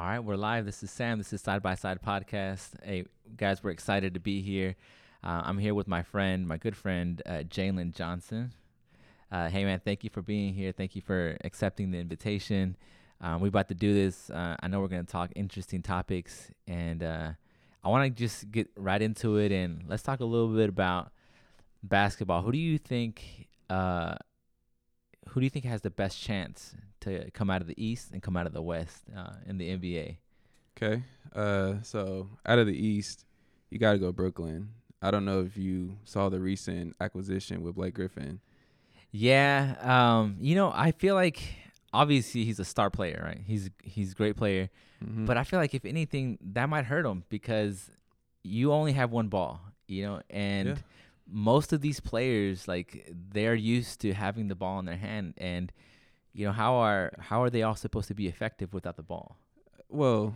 [0.00, 0.64] All right, we're live.
[0.64, 1.18] This is Sam.
[1.18, 2.70] This is Side by Side Podcast.
[2.82, 3.04] Hey,
[3.36, 4.74] guys, we're excited to be here.
[5.22, 8.54] Uh, I'm here with my friend, my good friend, uh, Jalen Johnson.
[9.30, 10.72] Uh, hey, man, thank you for being here.
[10.72, 12.78] Thank you for accepting the invitation.
[13.20, 14.30] Um, we're about to do this.
[14.30, 17.32] Uh, I know we're going to talk interesting topics, and uh,
[17.84, 19.52] I want to just get right into it.
[19.52, 21.12] And let's talk a little bit about
[21.82, 22.40] basketball.
[22.40, 23.48] Who do you think?
[23.68, 24.14] Uh,
[25.28, 28.22] who do you think has the best chance to come out of the East and
[28.22, 30.16] come out of the West uh, in the NBA?
[30.76, 31.02] Okay.
[31.34, 33.24] Uh, so out of the East,
[33.70, 34.68] you got to go Brooklyn.
[35.02, 38.40] I don't know if you saw the recent acquisition with Blake Griffin.
[39.12, 39.74] Yeah.
[39.80, 41.42] Um, you know, I feel like
[41.92, 43.40] obviously he's a star player, right?
[43.46, 44.70] He's he's a great player,
[45.04, 45.24] Mm-hmm.
[45.24, 47.88] but I feel like if anything, that might hurt him because
[48.42, 50.74] you only have one ball, you know, and Yeah.
[51.26, 55.72] most of these players like they're used to having the ball in their hand and
[56.32, 59.36] you know how are how are they all supposed to be effective without the ball
[59.90, 60.34] well,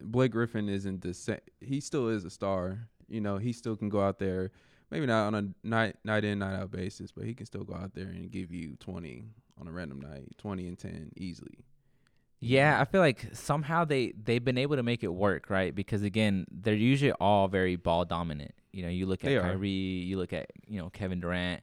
[0.00, 1.40] Blake Griffin isn't the same.
[1.60, 2.88] He still is a star.
[3.08, 4.50] You know, he still can go out there.
[4.90, 7.74] Maybe not on a night night in night out basis, but he can still go
[7.74, 9.26] out there and give you twenty
[9.60, 11.64] on a random night, twenty and ten easily.
[12.40, 15.74] Yeah, I feel like somehow they they've been able to make it work, right?
[15.74, 18.54] Because again, they're usually all very ball dominant.
[18.72, 19.42] You know, you look at They are.
[19.42, 21.60] Kyrie, you look at you know Kevin Durant.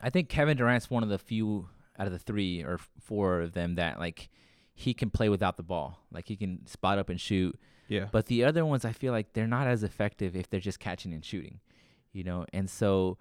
[0.00, 3.52] I think Kevin Durant's one of the few out of the three or four of
[3.52, 4.28] them that like
[4.74, 6.00] he can play without the ball.
[6.12, 7.58] Like he can spot up and shoot.
[7.88, 8.06] Yeah.
[8.10, 11.12] But the other ones, I feel like they're not as effective if they're just catching
[11.12, 11.60] and shooting,
[12.12, 12.46] you know.
[12.52, 13.18] And so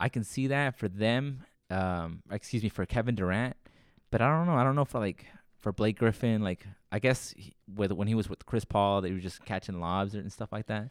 [0.00, 1.44] I can see that for them.
[1.70, 3.56] Um, excuse me, for Kevin Durant.
[4.10, 4.54] But I don't know.
[4.54, 5.26] I don't know for like
[5.58, 6.42] for Blake Griffin.
[6.42, 9.78] Like I guess he, with when he was with Chris Paul, they were just catching
[9.80, 10.88] lobs and stuff like that.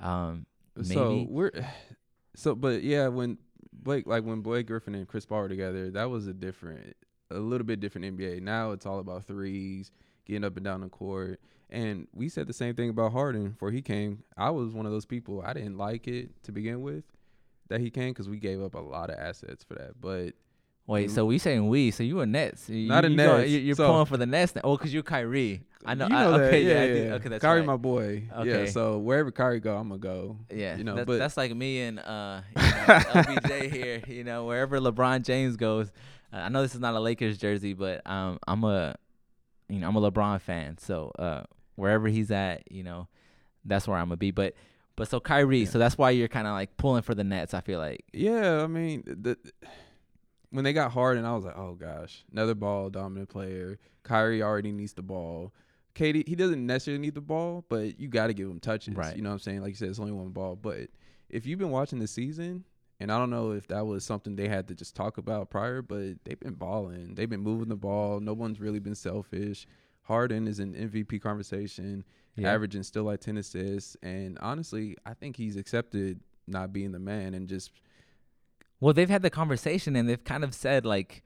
[0.00, 0.46] Um,
[0.94, 1.52] So we're
[2.34, 3.38] so, but yeah, when
[3.82, 6.96] Blake, like when Blake Griffin and Chris Paul were together, that was a different,
[7.30, 8.42] a little bit different NBA.
[8.42, 9.90] Now it's all about threes,
[10.26, 11.40] getting up and down the court.
[11.70, 14.22] And we said the same thing about Harden before he came.
[14.36, 15.42] I was one of those people.
[15.44, 17.04] I didn't like it to begin with
[17.68, 20.00] that he came because we gave up a lot of assets for that.
[20.00, 20.34] But
[20.88, 21.14] Wait, Mm.
[21.14, 21.90] so we saying we?
[21.92, 22.68] So you a Nets?
[22.68, 24.54] You, Not a you Nets, you- You're so- pulling for the Nets.
[24.56, 24.62] Now.
[24.64, 25.60] Oh, cause you're Kyrie.
[25.84, 26.08] I know.
[26.08, 26.40] you I, know that.
[26.48, 27.66] okay, yeah, yeah, I yeah, okay, that's Kyrie, right.
[27.66, 28.24] my boy.
[28.38, 28.64] Okay.
[28.64, 28.70] Yeah.
[28.70, 30.38] So wherever Kyrie go, I'm gonna go.
[30.52, 34.02] Yeah, You know, that- but- that's like me and uh, you know, LBJ here.
[34.08, 35.92] You know, wherever LeBron James goes,
[36.32, 38.96] uh, I know this is not a Lakers jersey, but um, I'm a,
[39.68, 40.78] you know, I'm a LeBron fan.
[40.78, 41.42] So uh,
[41.76, 43.08] wherever he's at, you know,
[43.64, 44.30] that's where I'm gonna be.
[44.30, 44.54] But
[44.96, 45.68] but so Kyrie, Yeah.
[45.68, 47.52] so that's why you're kind of like pulling for the Nets.
[47.54, 48.04] I feel like.
[48.14, 49.36] Yeah, I mean, the,
[50.50, 53.78] when they got hard, and I was like, oh gosh, another ball dominant player.
[54.02, 55.52] Kyrie already needs the ball.
[55.94, 58.94] KD, he doesn't necessarily need the ball, but you got to give him touches.
[58.94, 59.16] Right.
[59.16, 59.60] You know what I'm saying?
[59.62, 60.54] Like you said, it's only one ball.
[60.56, 60.88] But
[61.28, 62.64] if you've been watching the season,
[63.00, 65.82] and I don't know if that was something they had to just talk about prior,
[65.82, 67.14] but they've been balling.
[67.14, 68.20] They've been moving the ball.
[68.20, 69.66] No one's really been selfish.
[70.02, 72.04] Harden is in MVP conversation,
[72.36, 72.52] Yeah.
[72.54, 73.96] averaging still like 10 assists.
[74.02, 77.72] And honestly, I think he's accepted not being the man and just
[78.80, 81.22] Well, they've had the conversation and they've kind of said like,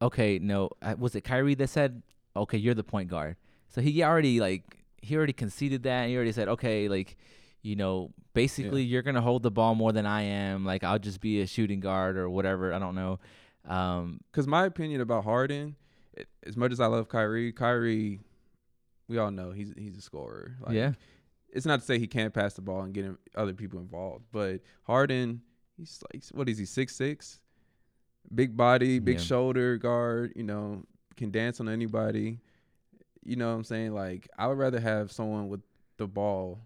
[0.00, 2.02] okay, no, was it Kyrie that said,
[2.36, 3.36] okay, you're the point guard.
[3.68, 6.02] So he already like he already conceded that.
[6.02, 7.16] And he already said, okay, like,
[7.62, 10.64] you know, basically you're gonna hold the ball more than I am.
[10.64, 12.72] Like I'll just be a shooting guard or whatever.
[12.72, 13.18] I don't know.
[13.66, 15.76] Um, Because my opinion about Harden,
[16.12, 18.20] it, as much as I love Kyrie, Kyrie,
[19.08, 20.56] we all know he's he's a scorer.
[20.60, 20.92] Like, yeah,
[21.48, 24.60] It's not to say he can't pass the ball and get other people involved, but
[24.84, 25.42] Harden,
[25.82, 27.40] he's like, what is he, six six,
[28.34, 29.24] big body, big Yeah.
[29.24, 30.32] shoulder guard.
[30.36, 30.84] You know,
[31.16, 32.38] can dance on anybody.
[33.24, 33.92] You know what I'm saying?
[33.94, 35.60] Like I would rather have someone with
[35.96, 36.60] the ball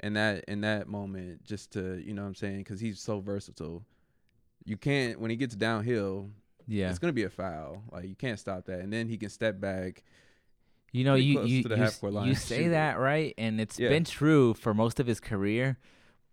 [0.00, 3.20] in that in that moment just to you know what I'm saying because he's so
[3.20, 3.84] versatile.
[4.64, 6.30] You can't when he gets downhill,
[6.66, 6.90] yeah.
[6.90, 7.82] it's gonna be a foul.
[7.92, 8.80] Like you can't stop that.
[8.80, 10.02] And then he can step back.
[10.92, 13.60] You know, you you you, half s- court line you say shoot that right, and
[13.60, 13.88] it's Yeah.
[13.88, 15.78] been true for most of his career,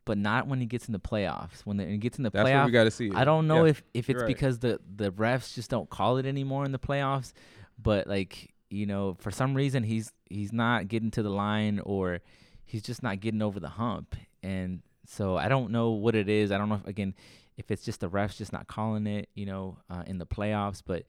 [0.05, 1.61] but not when he gets in the playoffs.
[1.65, 3.07] When, the, when he gets in the That's what playoffs, we got to see.
[3.07, 3.15] it.
[3.15, 3.71] I don't know Yeah.
[3.71, 4.27] if if it's right.
[4.27, 7.33] because the the refs just don't call it anymore in the playoffs,
[7.81, 12.19] but like you know, for some reason he's he's not getting to the line or
[12.65, 16.51] he's just not getting over the hump, and so I don't know what it is.
[16.51, 17.13] I don't know if, again
[17.57, 20.81] if it's just the refs just not calling it, you know, uh, in the playoffs,
[20.83, 21.03] but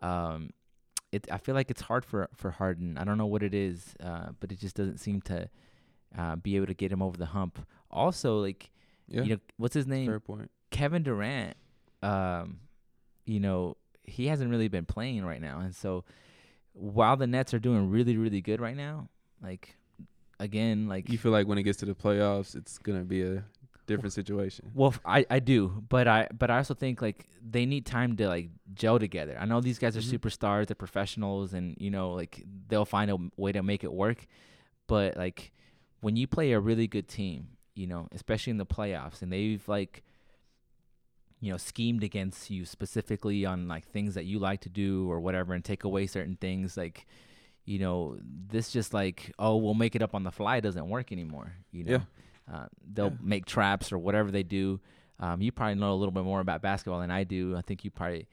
[0.00, 0.50] um,
[1.12, 2.96] it I feel like it's hard for for Harden.
[2.96, 5.48] I don't know what it is, uh, but it just doesn't seem to
[6.16, 7.58] uh, be able to get him over the hump.
[7.90, 8.70] Also, like
[9.08, 10.06] yeah, you know, what's his name?
[10.06, 10.50] fair point.
[10.70, 11.56] Kevin Durant,
[12.02, 12.60] um,
[13.26, 16.04] you know, he hasn't really been playing right now, and so
[16.72, 19.08] while the Nets are doing really, really good right now,
[19.42, 19.76] like
[20.38, 23.44] again, like You feel like when it gets to the playoffs, it's gonna be a
[23.86, 24.70] different situation.
[24.72, 28.28] Well, I, I do, but I but I also think like they need time to
[28.28, 29.36] like gel together.
[29.38, 30.18] I know these guys are Mhm.
[30.20, 34.26] superstars, they're professionals, and you know like they'll find a way to make it work.
[34.86, 35.52] But like
[36.00, 37.48] when you play a really good team,
[37.80, 40.02] you know, especially in the playoffs, and they've like
[41.40, 45.18] you know schemed against you specifically on like things that you like to do or
[45.20, 47.06] whatever, and take away certain things like.
[47.66, 51.12] You know, this just like, oh, we'll make it up on the fly doesn't work
[51.12, 51.52] anymore.
[51.70, 52.02] You know,
[52.52, 53.16] uh, they'll Yeah.
[53.34, 54.80] make traps or whatever they do.
[55.20, 57.54] Um, you probably know a little bit more about basketball than I do.
[57.56, 58.26] I think you probably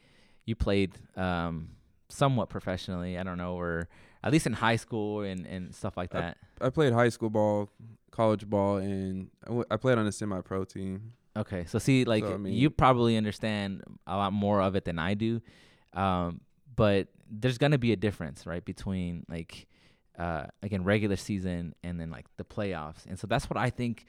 [0.45, 1.69] you played um,
[2.09, 3.15] somewhat professionally.
[3.19, 3.89] I don't know, or
[4.27, 6.37] at least in high school and, and stuff like that.
[6.61, 7.69] I played high school ball,
[8.11, 11.13] college ball, and I, w- I played on a semi-pro team.
[11.35, 14.85] Okay, so see, like So, I mean- you probably understand a lot more of it
[14.85, 15.41] than I do,
[15.93, 16.41] um,
[16.75, 19.67] but there's gonna be a difference, right, between like
[20.17, 24.05] uh, again regular season and then like the playoffs, and so that's what I think.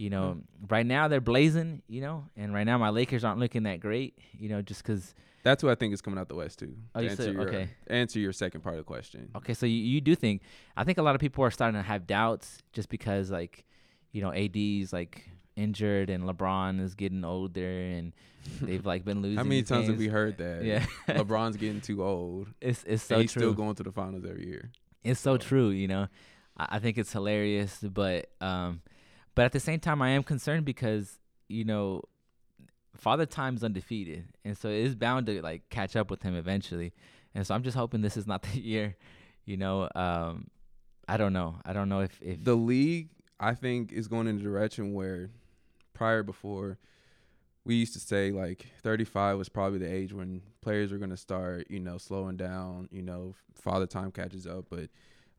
[0.00, 0.38] You know,
[0.70, 4.18] right now they're blazing, you know, and right now my Lakers aren't looking that great,
[4.32, 5.14] you know, just because.
[5.42, 6.74] That's who I think is coming out the West too.
[6.94, 7.68] Oh, to you answer said- your, okay.
[7.88, 9.30] Answer your second part of the question.
[9.36, 10.40] Okay, so you, you do think
[10.74, 13.66] I think a lot of people are starting to have doubts just because like,
[14.12, 18.14] you know, AD's like injured and LeBron is getting older and
[18.62, 19.36] they've like been losing.
[19.36, 20.64] How many times have we heard that?
[20.64, 22.48] Yeah, LeBron's getting too old.
[22.62, 23.42] it's it's so he's true.
[23.42, 24.70] still going to the finals every year.
[25.04, 25.68] it's so true.
[25.68, 26.08] You know,
[26.56, 28.80] I, I think it's hilarious, but um,
[29.34, 31.18] but at the same time, I am concerned because
[31.48, 32.02] you know,
[32.96, 36.92] Father Time's undefeated, and so it's bound to like catch up with him eventually.
[37.34, 38.96] And so I'm just hoping this is not the year.
[39.44, 40.48] You know, um,
[41.08, 41.56] I don't know.
[41.64, 45.30] I don't know if if The league, I think, is going in a direction where
[45.92, 46.78] prior before
[47.64, 51.16] we used to say like 35 was probably the age when players were going to
[51.16, 54.88] start, you know, slowing down, you know, father time catches up, but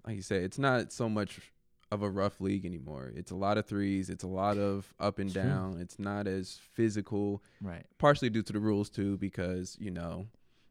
[0.06, 1.52] like you said, it's not so much
[1.92, 3.12] of a rough league anymore.
[3.16, 5.44] It's a lot of threes, it's a lot of up and True.
[5.44, 5.78] down.
[5.80, 7.86] It's not as physical, right.
[7.98, 10.28] partially due to the rules too because, you know,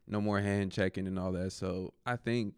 [0.07, 1.51] no more hand checking and all that.
[1.51, 2.55] So, I think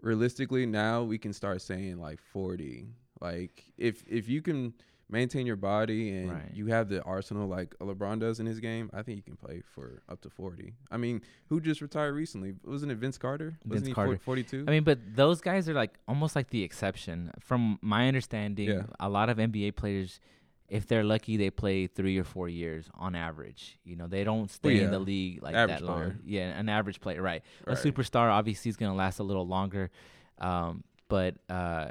[0.00, 2.88] realistically now we can start saying like 40
[3.20, 4.74] like if if you can
[5.12, 6.50] maintain your body and Right.
[6.54, 9.62] you have the arsenal like lebron does in his game i think you can play
[9.74, 13.72] for up to 40 i mean who just retired recently wasn't it vince carter wasn't
[13.74, 14.16] Vince he Carter.
[14.16, 17.30] 42 I mean, but those guys are like almost like the exception.
[17.40, 18.82] From my understanding, Yeah.
[18.98, 20.18] a lot of NBA players,
[20.68, 23.78] if they're lucky, they play three or four years on average.
[23.84, 25.98] You know, they don't stay in the league like Average that long.
[25.98, 26.18] player.
[26.24, 27.42] Yeah, an average player, right?
[27.66, 27.76] Right.
[27.76, 29.90] A superstar obviously is going to last a little longer,
[30.38, 31.88] um, but uh,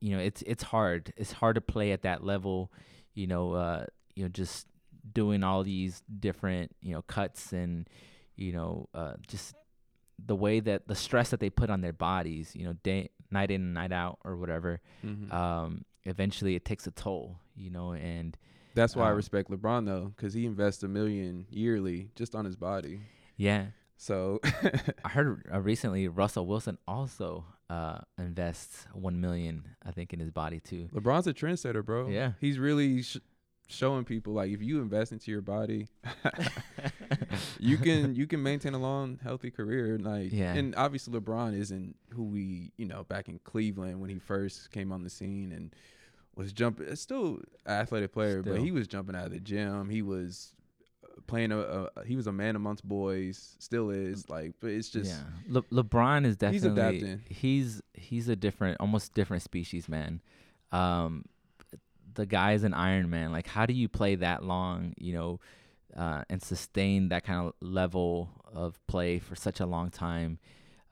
[0.00, 1.12] you know, it's it's hard.
[1.16, 2.72] It's hard to play at that level.
[3.14, 4.66] You know, uh, you know, just
[5.12, 7.88] doing all these different you know cuts and
[8.36, 9.54] you know uh, just
[10.24, 13.50] the way that the stress that they put on their bodies, you know, day night
[13.50, 15.32] in and night out or whatever, Mhm.
[15.32, 18.36] um, eventually it takes a toll, you know, and
[18.74, 22.44] that's why i um, respect lebron though because he invests a million yearly just on
[22.44, 23.00] his body
[23.36, 23.66] yeah,
[23.96, 24.40] so
[25.04, 30.30] I heard uh, recently Russell Wilson also uh, invests one million, I think, in his
[30.30, 30.88] body too.
[30.94, 32.32] lebron's a trendsetter bro Yeah.
[32.40, 33.18] he's really sh-
[33.68, 35.88] showing people like if you invest into your body
[37.58, 40.54] you can you can maintain a long healthy career like Yeah.
[40.54, 44.92] and obviously lebron isn't who we you know back in cleveland when he first came
[44.92, 45.74] on the scene and
[46.36, 49.88] was jumping it's still an athletic player but he was jumping out of the gym
[49.90, 50.54] he was
[51.28, 55.10] playing a, a he was a man amongst boys still is like but it's just
[55.10, 57.20] yeah, Le- LeBron is definitely He's adapting.
[57.28, 60.20] he's he's a different, almost different species, man.
[60.72, 61.24] Um,
[62.14, 63.30] the guy is an Iron Man.
[63.30, 65.40] Like, how do you play that long, you know,
[65.96, 70.38] uh, and sustain that kind of level of play for such a long time?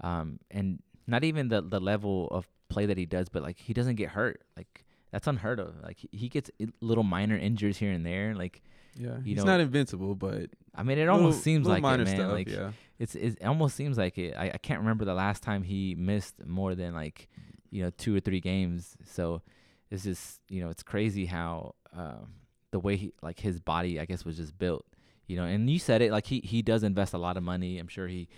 [0.02, 3.72] Um, and not even the the level of play that he does, but like he
[3.72, 4.42] doesn't get hurt.
[4.56, 5.74] Like that's unheard of.
[5.82, 6.50] Like he, he gets
[6.80, 8.34] little minor injuries here and there.
[8.34, 8.62] Like
[8.98, 12.04] yeah you he's know, not invincible but I mean, it little- almost seems like it,
[12.04, 12.06] man.
[12.06, 14.34] stuff, like yeah it's, it's it almost seems like it.
[14.36, 17.28] I, I can't remember the last time he missed more than like
[17.70, 18.96] you know two or three games.
[19.04, 19.42] So
[19.90, 22.28] it's just you know it's crazy how um,
[22.70, 24.86] the way he like his body I guess was just built.
[25.26, 27.78] You know, and you said it like he he does invest a lot of money.
[27.78, 28.28] I'm sure he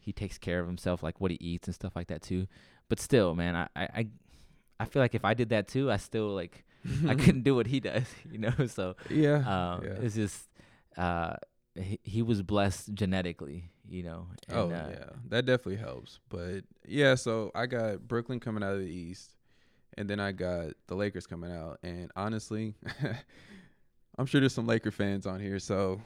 [0.00, 2.48] he takes care of himself like what he eats and stuff like that too.
[2.88, 4.06] But still, man, I I,
[4.80, 6.64] I feel like if I did that too, I still like
[7.06, 8.04] I couldn't do what he does.
[8.30, 9.94] You know, so yeah um, yeah.
[10.02, 10.48] it's just
[10.96, 11.36] uh,
[11.74, 14.26] he, he was blessed genetically, you know.
[14.52, 16.20] oh uh, yeah, that definitely helps.
[16.28, 19.34] But yeah, so I got Brooklyn coming out of the East,
[19.96, 21.78] and then I got the Lakers coming out.
[21.82, 22.74] And honestly,
[24.18, 26.00] I'm sure there's some Laker fans on here, so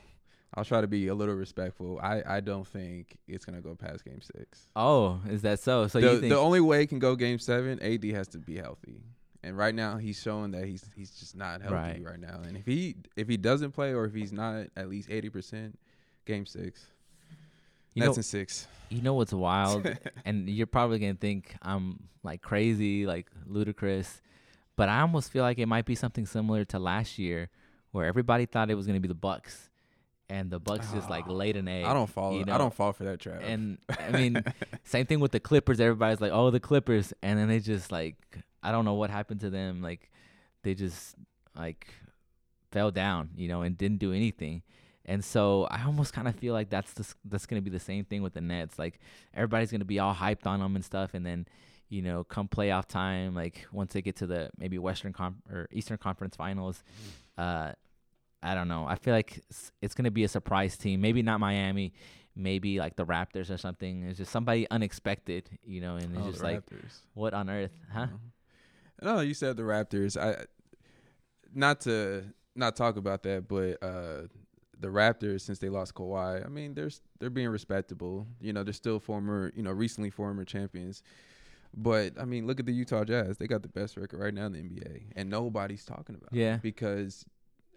[0.55, 1.99] I'll try to be a little respectful.
[2.03, 4.69] I I don't think it's gonna go past Game Six.
[4.77, 5.89] Oh, is that so?
[5.89, 6.31] So the you think?
[6.31, 9.03] the only way it can go Game Seven, AD has to be healthy.
[9.45, 12.03] And right now he's showing that he's he's just not healthy Right.
[12.05, 12.41] right, now.
[12.47, 15.79] And if he if he doesn't play or if he's not at least eighty percent,
[16.27, 16.87] game six.
[17.95, 18.67] You Nets know, in six.
[18.89, 19.87] you know what's wild,
[20.25, 24.23] and you're probably gonna think I'm like crazy, like ludicrous,
[24.77, 27.51] but I almost feel like it might be something similar to last year,
[27.91, 29.69] where everybody thought it was gonna be the Bucks,
[30.31, 31.85] and the Bucks just like Ah, laid an egg.
[31.85, 32.39] I don't fall.
[32.39, 33.43] you know, I don't fall for that trap.
[33.45, 34.43] And I mean,
[34.85, 35.79] same thing with the Clippers.
[35.79, 38.17] Everybody's like, "Oh, the Clippers," and then they just like,
[38.63, 39.83] I don't know what happened to them.
[39.83, 40.11] Like,
[40.63, 41.17] they just
[41.57, 41.89] like
[42.71, 44.63] fell down, you know, and didn't do anything.
[45.05, 48.05] And so I almost kind of feel like that's the, that's gonna be the same
[48.05, 48.79] thing with the Nets.
[48.79, 49.01] Like
[49.35, 51.47] everybody's gonna be all hyped on them and stuff, and then
[51.89, 55.69] you know, come playoff time, like once they get to the maybe Western Com- or
[55.73, 56.83] Eastern Conference Finals,
[57.37, 57.73] uh,
[58.43, 58.87] I don't know.
[58.89, 61.01] I feel like s- it's gonna be a surprise team.
[61.03, 61.93] Maybe not Miami,
[62.35, 64.05] maybe like the Raptors or something.
[64.05, 66.65] It's just somebody unexpected, you know, and it's Oh, just like,
[67.15, 68.07] what on earth, huh?
[69.03, 70.17] No, you said the Raptors.
[70.21, 70.45] I
[71.55, 74.23] not to not talk about that, but uh
[74.79, 76.91] the Raptors since they lost Kawhi, I mean they're
[77.21, 78.27] they're being respectable.
[78.41, 81.03] You know, they're still former, you know, recently former champions.
[81.75, 83.39] But I mean, look at the Utah Jazz.
[83.39, 86.57] They got the best record right now in the NBA, and nobody's talking about Yeah.
[86.57, 87.25] it because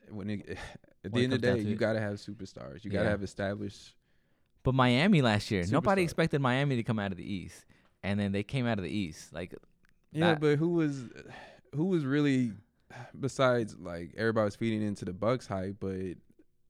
[0.09, 0.57] when it,
[1.05, 2.83] at the end of the day, you got to have superstars.
[2.83, 3.11] You got to Yeah.
[3.11, 3.95] have established.
[4.63, 7.65] But Miami last year, nobody expected Miami to come out of the East,
[8.03, 9.31] and then they came out of the East.
[9.31, 9.53] Like,
[10.15, 11.03] Yeah, That- but who was
[11.73, 12.53] who was really
[13.19, 16.15] besides like everybody was feeding into the Bucks hype, but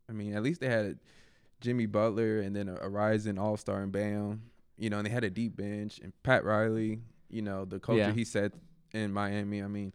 [0.10, 1.00] I mean at least they had
[1.62, 4.42] Jimmy Butler and then a, a rising All Star and Bam,
[4.78, 7.00] you know, and they had a deep bench and Pat Riley,
[7.30, 8.12] you know, the culture Yeah.
[8.12, 8.54] he set
[8.94, 9.62] in Miami.
[9.62, 9.94] I mean,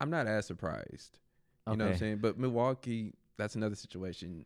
[0.00, 1.18] I'm not as surprised.
[1.66, 1.78] You okay.
[1.78, 2.18] know what I'm saying?
[2.18, 4.44] But Milwaukee, that's another situation.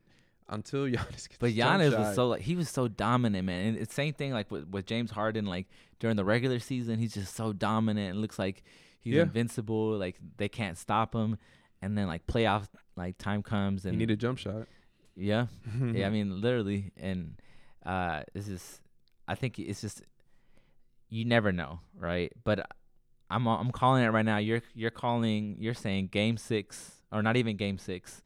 [0.48, 3.66] Until Giannis gets But Giannis was so like he was so dominant, man.
[3.68, 5.46] And it's same thing like with, with James Harden.
[5.46, 5.66] Like
[6.00, 8.10] during the regular season, he's just so dominant.
[8.12, 8.62] and looks like
[9.00, 9.22] he's Yeah.
[9.22, 9.96] invincible.
[9.96, 11.38] Like they can't stop him.
[11.80, 14.66] And then like playoff like time comes and you need a jump shot.
[15.16, 15.46] yeah,
[15.92, 16.06] yeah.
[16.06, 16.92] I mean literally.
[16.98, 17.40] And
[17.84, 18.80] uh, this is
[19.26, 20.02] I think it's just
[21.08, 22.32] you never know, right?
[22.44, 22.66] But
[23.30, 24.36] I'm I'm calling it right now.
[24.38, 25.56] You're you're calling.
[25.58, 28.20] You're saying Game Six or not even Game Six.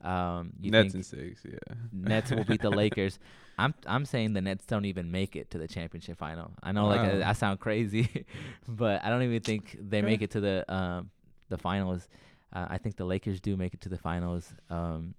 [0.00, 1.58] Um, Nets and six, yeah.
[1.92, 3.18] Nets will beat the Lakers.
[3.58, 6.52] I'm I'm saying the Nets don't even make it to the championship final.
[6.62, 8.26] I know like I, I sound crazy,
[8.68, 11.10] but I don't even think they make it to the um
[11.48, 12.08] the finals.
[12.52, 14.52] Uh, I think the Lakers do make it to the finals.
[14.70, 15.14] Um,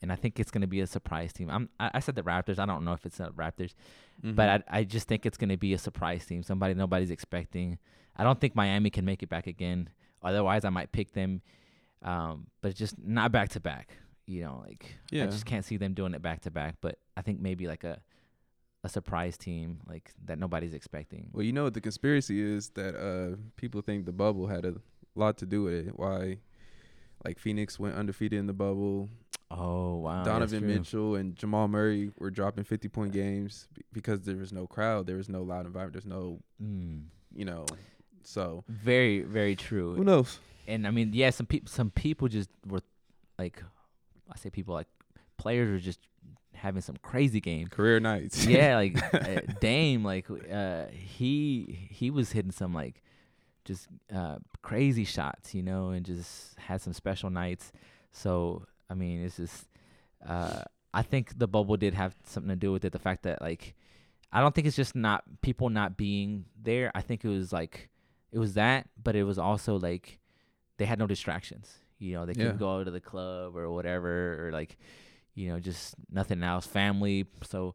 [0.00, 1.50] and I think it's gonna be a surprise team.
[1.50, 2.58] I'm I, I said the Raptors.
[2.58, 3.72] I don't know if it's the Raptors,
[4.22, 4.34] Mm-hmm.
[4.34, 6.42] but I I just think it's gonna be a surprise team.
[6.42, 7.78] Somebody nobody's expecting.
[8.16, 9.90] I don't think Miami can make it back again.
[10.22, 11.40] Otherwise, I might pick them.
[12.02, 13.96] Um, but just not back to back.
[14.26, 15.24] You know, like Yeah.
[15.24, 16.76] I just can't see them doing it back to back.
[16.80, 18.00] But I think maybe like a
[18.84, 21.30] a surprise team like that nobody's expecting.
[21.32, 24.74] Well, you know what the conspiracy is that uh people think the bubble had a
[25.16, 25.98] lot to do with it.
[25.98, 26.38] Why
[27.24, 29.08] like Phoenix went undefeated in the bubble.
[29.50, 34.36] Oh wow, Donovan Mitchell and Jamal Murray were dropping 50 point games be- because there
[34.36, 37.04] was no crowd, there was no loud environment, there's no, Mm.
[37.34, 37.64] you know.
[38.24, 39.94] So, Very very true.
[39.94, 40.38] who knows?
[40.68, 42.82] And I mean, yeah, some people some people just were
[43.38, 43.62] like,
[44.30, 44.86] I say people like
[45.38, 45.98] players were just
[46.54, 47.70] having some crazy games.
[47.70, 48.44] Career nights.
[48.46, 53.02] yeah, like uh, Dame, like uh, he he was hitting some like
[53.64, 57.72] just uh, crazy shots, you know, and just had some special nights.
[58.12, 59.68] So I mean, it's just
[60.26, 62.92] uh, I think the bubble did have something to do with it.
[62.92, 63.74] The fact that like
[64.30, 66.92] I don't think it's just not people not being there.
[66.94, 67.88] I think it was like
[68.32, 70.18] it was that, but it was also like
[70.78, 71.72] they had no distractions.
[71.98, 72.44] You know, they Yeah.
[72.44, 74.76] couldn't go out to the club or whatever, or like
[75.34, 76.66] you know, just nothing else.
[76.66, 77.74] Family, so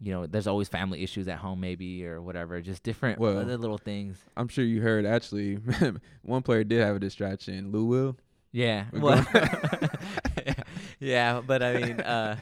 [0.00, 2.60] you know, there's always family issues at home, maybe or whatever.
[2.60, 4.18] Just different Well, other little things.
[4.36, 5.54] I'm sure you heard actually
[6.22, 8.16] one player did have a distraction, Lou Will.
[8.52, 8.86] Yeah.
[8.92, 9.26] We're Well,
[11.00, 12.36] yeah, but I mean, uh,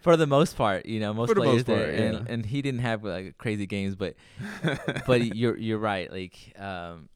[0.00, 2.32] for the most part, you know, most players most there, part, and yeah.
[2.32, 4.14] and he didn't have like crazy games, but
[5.06, 6.10] but you're you're right.
[6.10, 7.08] Like, um,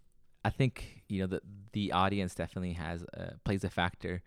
[0.44, 1.40] I think you know the
[1.72, 4.22] the audience definitely has uh, plays a factor,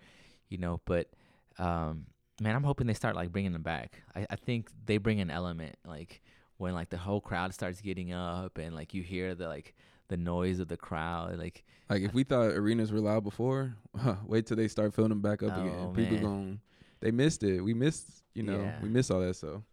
[0.49, 0.81] you know.
[0.85, 1.09] But
[1.57, 2.07] um,
[2.41, 4.01] man, I'm hoping they start like bringing them back.
[4.15, 6.21] I I think they bring an element like
[6.57, 9.75] when like the whole crowd starts getting up and like you hear the like
[10.07, 13.75] the noise of the crowd, like Like if we thought arenas were loud before,
[14.25, 15.93] wait till they start filling them back up Oh, again.
[15.95, 16.59] People going
[17.01, 17.61] they missed it.
[17.61, 18.79] We missed, you know, Yeah.
[18.81, 19.63] we missed all that so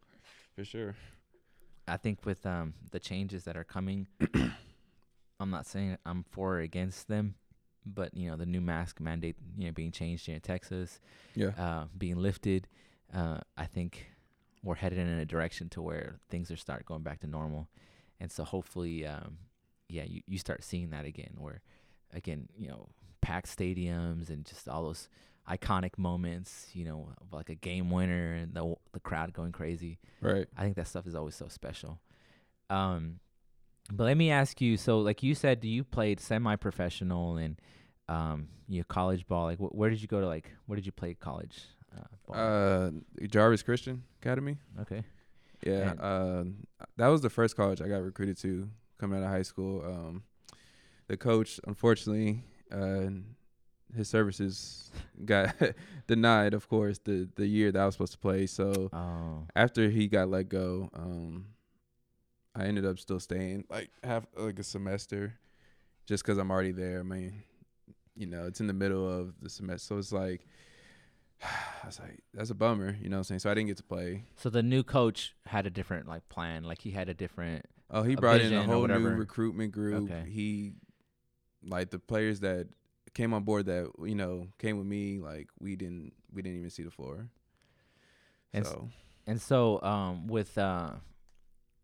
[0.56, 0.94] for sure.
[1.88, 4.06] I think with um the changes that are coming,
[5.40, 7.34] I'm not saying I'm for or against them,
[7.84, 11.00] but you know the new mask mandate, you know, being changed here in Texas,
[11.34, 11.50] Yeah.
[11.58, 12.68] uh, being lifted,
[13.12, 14.06] uh, I think
[14.62, 17.68] we're headed in a direction to where things are start going back to normal,
[18.20, 19.38] and so hopefully, um,
[19.88, 21.60] yeah, you, you start seeing that again where
[22.14, 22.88] again, you know,
[23.20, 25.08] packed stadiums and just all those
[25.50, 29.98] iconic moments, you know, like a game winner and the the crowd going crazy.
[30.20, 30.46] Right.
[30.56, 32.00] I think that stuff is always so special.
[32.70, 33.18] Um,
[33.90, 34.76] but let me ask you.
[34.76, 37.60] So, like you said, you played semi-professional and
[38.08, 39.44] um, you college ball.
[39.46, 40.26] Like, wh- where did you go to?
[40.26, 41.62] Like, where did you play college?
[41.96, 42.36] Uh, ball?
[42.36, 42.90] Uh,
[43.26, 44.56] Jarvis Christian Academy.
[44.80, 45.02] okay.
[45.64, 45.92] Yeah.
[46.00, 46.44] Uh,
[46.96, 49.84] that was the first college I got recruited to coming out of high school.
[49.84, 50.24] Um,
[51.06, 53.10] the coach, unfortunately, uh,
[53.96, 54.90] his services
[55.24, 55.54] got
[56.08, 56.54] denied.
[56.54, 58.46] Of course, the the year that I was supposed to play.
[58.46, 59.46] So Oh.
[59.54, 61.46] after he got let go, um,
[62.54, 65.34] I ended up still staying like half like a semester,
[66.06, 67.00] just because I'm already there.
[67.00, 67.42] I mean,
[68.14, 70.46] you know, it's in the middle of the semester, so it's like,
[71.42, 73.38] I was like, that's a bummer, you know what I'm saying?
[73.40, 74.24] So I didn't get to play.
[74.36, 76.64] So the new coach had a different like plan.
[76.64, 77.64] Like he had a different.
[77.90, 80.10] Oh, he brought in a whole new recruitment group.
[80.10, 80.28] Okay.
[80.28, 80.72] He,
[81.64, 82.68] like the players that
[83.14, 86.70] came on board that you know came with me, like we didn't we didn't even
[86.70, 87.28] see the floor.
[88.52, 88.88] And so
[89.26, 90.92] And so, um, with uh,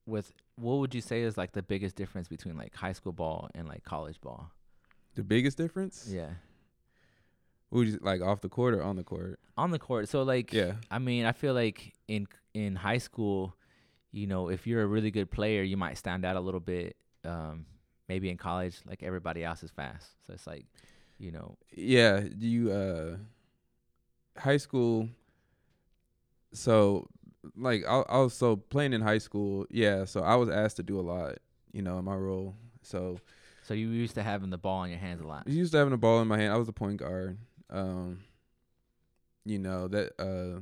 [0.07, 3.49] with what would you say is like the biggest difference between like high school ball
[3.55, 4.51] and like college ball?
[5.15, 6.31] the biggest difference, Yeah.
[7.71, 9.41] would you like off the court or on the court?
[9.57, 10.09] On the court.
[10.09, 10.53] So like.
[10.53, 10.75] Yeah.
[10.91, 13.55] I mean, I feel like in in high school,
[14.13, 16.97] you know, if you're a really good player, you might stand out a little bit.
[17.25, 17.67] Um,
[18.09, 20.67] maybe in college, like everybody else is fast, so it's like,
[21.19, 23.17] you know, Yeah, Do you uh
[24.41, 25.09] high school
[26.53, 27.09] so
[27.57, 30.83] like I, I was so playing in high school, yeah, so I was asked to
[30.83, 31.39] do a lot,
[31.73, 32.55] you know, in my role.
[32.83, 33.19] So
[33.65, 35.45] so you used to having the ball in your hands a lot.
[35.47, 36.53] I used to having a ball in my hand.
[36.53, 37.39] I was the point guard.
[37.71, 38.21] Um
[39.45, 40.61] you know, that uh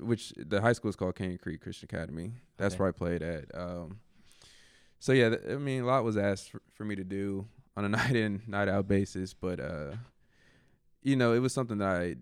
[0.00, 2.32] which the high school is called Canyon Creek Christian Academy.
[2.56, 2.80] That's Okay.
[2.80, 3.44] where I played at.
[3.54, 4.00] Um
[4.98, 7.84] so yeah, th- I mean, a lot was asked for, for me to do on
[7.84, 9.92] a night in, night out basis, but uh
[11.02, 12.16] you know, it was something that I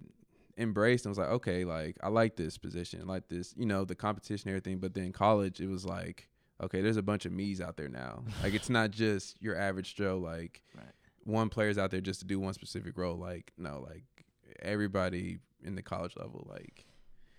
[0.59, 3.85] embraced and was like, okay, like I like this position, I like this, you know,
[3.85, 4.79] the competition, everything.
[4.79, 6.29] But then college, it was like,
[6.63, 8.25] okay, there's a bunch of me's out there now.
[8.43, 10.19] like it's not just your average Joe.
[10.19, 10.87] Like Right.
[11.25, 13.17] one player's out there just to do one specific role.
[13.17, 14.05] Like no, like
[14.63, 16.85] everybody in the college level, like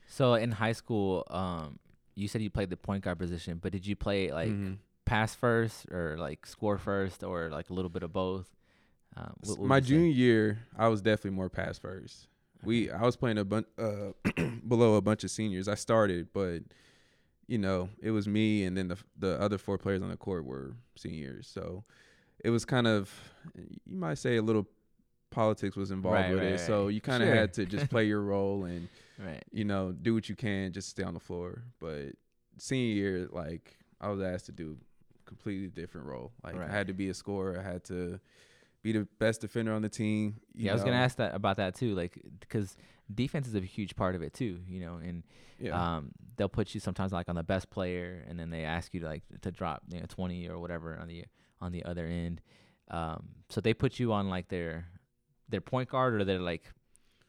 [0.07, 1.79] So in high school, um,
[2.15, 4.77] you said you played the point guard position, but did you play like mhm.
[5.05, 8.47] pass first or like score first or like a little bit of both?
[9.15, 12.27] Um, S- what my junior year, I was definitely more pass first.
[12.63, 14.11] We I was playing a bunch uh,
[14.67, 15.67] below a bunch of seniors.
[15.67, 16.63] I started, but
[17.47, 20.45] you know it was me, and then the the other four players on the court
[20.45, 21.47] were seniors.
[21.47, 21.83] So
[22.43, 23.11] it was kind of
[23.55, 24.67] you might say a little
[25.29, 26.59] politics was involved Right, with right, it.
[26.59, 27.35] So you kind of Sure.
[27.35, 28.87] had to just play your role and
[29.19, 29.43] right.
[29.51, 31.63] you know do what you can just stay on the floor.
[31.79, 32.13] But
[32.57, 34.77] senior year, like I was asked to do
[35.19, 36.31] a completely different role.
[36.43, 36.69] Like Right.
[36.69, 37.59] I had to be a scorer.
[37.59, 38.19] I had to
[38.93, 40.39] be the best defender on the team.
[40.55, 42.75] Yeah, I was gonna ask that about that too, like because
[43.13, 45.23] defense is a huge part of it too, you know, and
[45.59, 45.97] Yeah.
[45.97, 48.99] um, they'll put you sometimes like on the best player, and then they ask you
[49.01, 51.25] to, like to drop you know twenty or whatever on the
[51.61, 52.41] on the other end.
[52.89, 54.87] Um, so they put you on like their
[55.49, 56.63] their point guard or their like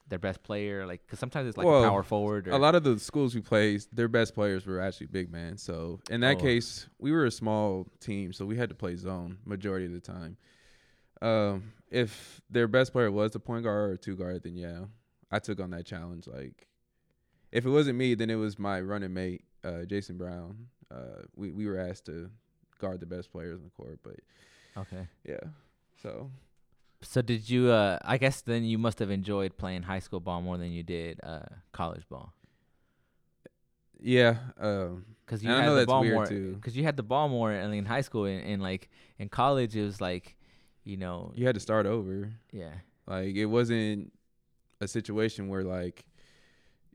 [0.09, 2.49] their best player, like because sometimes it's like Well, a power forward.
[2.49, 5.59] Or, a lot of the schools we played, their best players were actually big man.
[5.59, 6.40] So in that Oh.
[6.40, 10.01] case, we were a small team, so we had to play zone majority of the
[10.01, 10.37] time.
[11.20, 14.85] Um, if their best player was the point guard or two guard, then yeah,
[15.31, 16.26] I took on that challenge.
[16.26, 16.68] Like,
[17.52, 20.68] if it wasn't me, then it was my running mate, uh, Jason Brown.
[20.90, 22.31] Uh, we we were asked to
[22.78, 24.16] guard the best players on the court, but
[24.76, 25.07] okay.
[25.24, 25.40] yeah,
[26.02, 26.31] so
[27.02, 27.70] So did you?
[27.70, 30.83] Uh, I guess then you must have enjoyed playing high school ball more than you
[30.83, 32.33] did uh, college ball.
[34.00, 36.26] yeah, um, Cause you had the ball more.
[36.62, 39.76] Cause you had the ball more in, in high school and, and like in college
[39.76, 40.37] it was like,
[40.88, 42.33] you know, you had to start over.
[42.51, 42.72] yeah,
[43.07, 44.11] Like it wasn't
[44.81, 46.05] a situation where like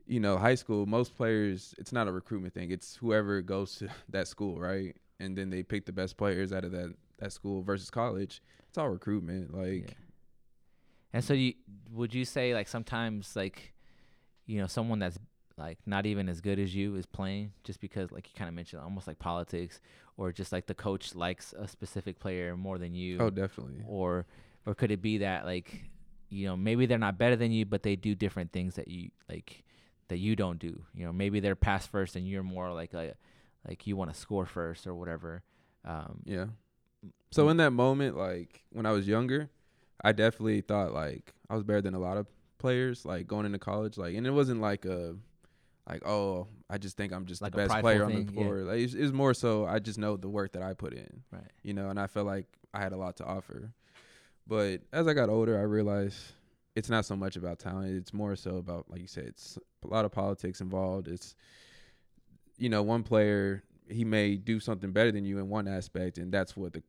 [0.06, 2.70] you know, high school, most players it's not a recruitment thing.
[2.72, 4.96] It's whoever goes to that school, right?
[5.20, 8.42] And then they pick the best players out of that that school versus college.
[8.68, 9.54] It's all recruitment.
[9.56, 9.94] Like yeah.
[11.12, 11.54] And so you
[11.92, 13.74] would you say like sometimes like,
[14.46, 15.18] you know, someone that's
[15.56, 18.54] like not even as good as you is playing just because like you kind of
[18.54, 19.80] mentioned almost like politics
[20.16, 23.18] or just like the coach likes a specific player more than you.
[23.20, 23.82] oh definitely.
[23.86, 24.26] or
[24.66, 25.84] or could it be that like
[26.28, 29.10] you know maybe they're not better than you but they do different things that you
[29.28, 29.62] like
[30.08, 33.14] that you don't do you know maybe they're pass first and you're more like a
[33.68, 35.42] like you want to score first or whatever
[35.84, 36.46] um Yeah.
[37.30, 39.50] So in that moment, like when I was younger,
[40.02, 42.26] I definitely thought like I was better than a lot of
[42.58, 43.98] players, like going into college.
[43.98, 45.16] Like and it wasn't like a
[45.88, 48.48] like, oh, I just think I'm just Like the best player on thing, the yeah.
[48.48, 51.22] Like it's, it's more so I just know the work that I put in.
[51.30, 53.72] right you know, and I felt like I had a lot to offer.
[54.46, 56.18] But as I got older, I realized
[56.74, 57.96] it's not so much about talent.
[57.96, 61.08] It's more so about, like you said, it's a lot of politics involved.
[61.08, 61.34] It's,
[62.58, 66.32] you know, one player he may do something better than you in one aspect, and
[66.32, 66.82] that's what the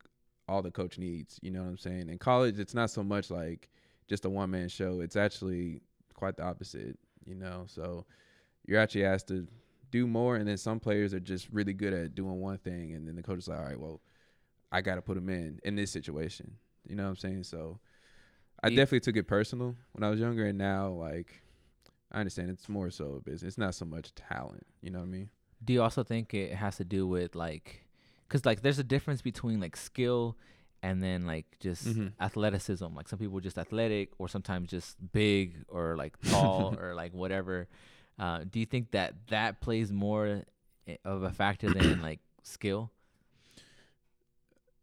[0.48, 1.40] all the coach needs.
[1.42, 2.10] You know what I'm saying?
[2.10, 3.70] In college, it's not so much like
[4.08, 5.02] just a one man show.
[5.02, 5.82] It's actually
[6.14, 6.98] quite the opposite.
[7.26, 8.06] You know, so
[8.68, 9.48] you're actually asked to
[9.92, 13.08] do more, and then some players are just really good at doing one thing, and
[13.08, 14.02] then the coach is like, all right, well,
[14.72, 16.56] I got to put them in in this situation.
[16.88, 17.44] You know what I'm saying?
[17.44, 17.80] So
[18.64, 21.42] I definitely took it personal when I was younger, and now like
[22.12, 23.50] I understand it's more so a business.
[23.50, 24.66] It's not so much talent.
[24.82, 25.30] You know what I mean?
[25.64, 27.86] Do you also think it has to do with like,
[28.30, 30.38] cause like there's a difference between like skill
[30.84, 32.14] and then like just Mhm.
[32.20, 32.86] athleticism.
[32.94, 37.68] Like some people just athletic, or sometimes just big, or like tall, or like whatever.
[38.18, 40.44] Uh, do you think that that plays more
[41.04, 42.92] of a factor than like skill?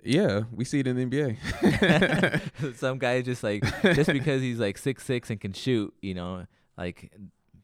[0.04, 2.76] Yeah, we see it in the NBA.
[2.76, 3.62] Some guy just like
[3.94, 7.12] just because he's like six six and can shoot, you know, like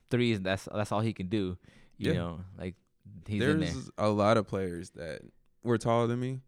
[0.08, 0.40] threes.
[0.40, 1.58] That's that's all he can do.
[1.98, 2.12] You Yeah.
[2.12, 2.76] know, like
[3.26, 3.72] he's in there.
[3.72, 5.22] There's a lot of players that
[5.64, 6.42] were taller than me,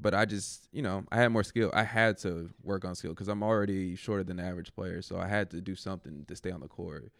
[0.00, 1.70] but I just, you know, I had more skill.
[1.72, 5.18] I had to work on skill because I'm already shorter than the average player, so
[5.18, 7.12] I had to do something to stay on the court.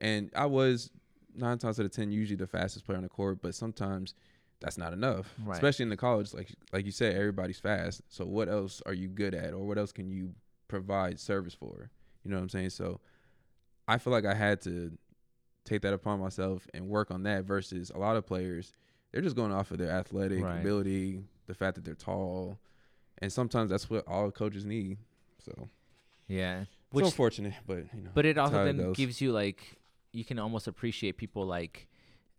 [0.00, 0.90] And I was
[1.34, 4.14] nine times out of ten usually the fastest player on the court, but sometimes
[4.60, 5.54] that's not enough, Right.
[5.56, 6.32] especially in the college.
[6.34, 8.02] Like like you said, everybody's fast.
[8.08, 10.34] So what else are you good at, or what else can you
[10.68, 11.90] provide service for?
[12.24, 12.70] You know what I'm saying?
[12.70, 13.00] So
[13.88, 14.92] I feel like I had to
[15.64, 18.72] take that upon myself and work on that versus a lot of players
[19.12, 20.60] they're just going off of their athletic Right.
[20.60, 22.58] ability, the fact that they're tall,
[23.18, 24.98] and sometimes that's what all coaches need.
[25.44, 25.68] So
[26.28, 28.10] Yeah, it's which unfortunate, but you know.
[28.14, 28.96] but it also then goes.
[28.96, 29.79] gives you like
[30.12, 31.88] you can almost appreciate people like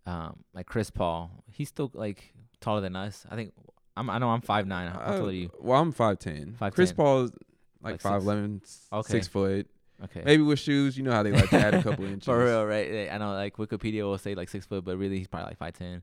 [0.05, 1.31] um like Chris Paul.
[1.51, 3.25] He's still like taller than us.
[3.29, 3.53] I think
[3.97, 4.89] I'm I know I'm five nine.
[4.91, 5.51] How tall Uh, are you?
[5.59, 6.55] Well, I'm five ten.
[6.59, 6.73] 5'10".
[6.73, 7.39] Chris Paul is like,
[7.83, 8.61] Like six- five eleven,
[8.93, 9.11] Okay.
[9.11, 9.67] six foot.
[10.03, 10.23] Okay.
[10.25, 12.25] Maybe with shoes, you know how they like to add a couple inches.
[12.25, 13.09] For real, right?
[13.11, 15.73] I know, like Wikipedia will say like six foot, but really he's probably like five
[15.73, 16.01] ten.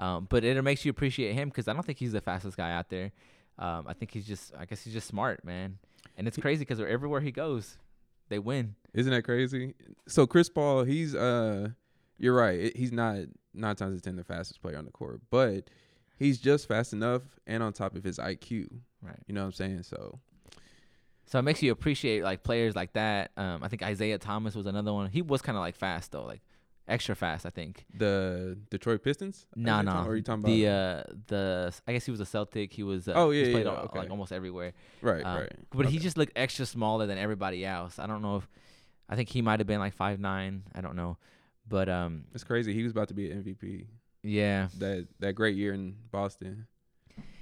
[0.00, 2.72] Um, but it makes you appreciate him because I don't think he's the fastest guy
[2.72, 3.12] out there.
[3.58, 5.78] Um, I think he's just, I guess he's just smart, man.
[6.18, 7.78] And it's crazy because everywhere he goes,
[8.28, 8.74] they win.
[8.96, 9.74] Isn't that crazy?
[10.08, 11.68] So Chris Paul, he's uh,
[12.18, 12.76] you're right.
[12.76, 13.18] He's not
[13.54, 15.68] nine times out of ten the fastest player on the court, but
[16.18, 18.68] he's just fast enough and on top of his IQ.
[19.02, 19.14] Right.
[19.28, 19.82] You know what I'm saying?
[19.84, 20.18] So
[21.26, 23.32] So it makes you appreciate like players like that.
[23.36, 25.10] Um, I think Isaiah Thomas was another one.
[25.10, 26.40] He was kind of like fast though, like
[26.88, 27.44] extra fast.
[27.44, 27.84] I think.
[27.92, 29.46] the Detroit Pistons.
[29.54, 29.90] No, no.
[29.92, 32.72] talking- are you talking about the uh, the I guess he was a Celtic.
[32.72, 33.08] He was.
[33.08, 33.98] Uh, Oh, he's yeah, played yeah, all- okay.
[33.98, 34.72] like almost everywhere.
[35.02, 35.52] right, Um, right.
[35.70, 37.98] But he just looked extra smaller than everybody else.
[37.98, 38.48] I don't know if
[39.08, 40.64] I think he might have been like five nine.
[40.74, 41.16] I don't know,
[41.68, 42.72] but um, It's crazy.
[42.74, 43.86] He was about to be an MVP
[44.22, 46.66] yeah, that that great year in Boston.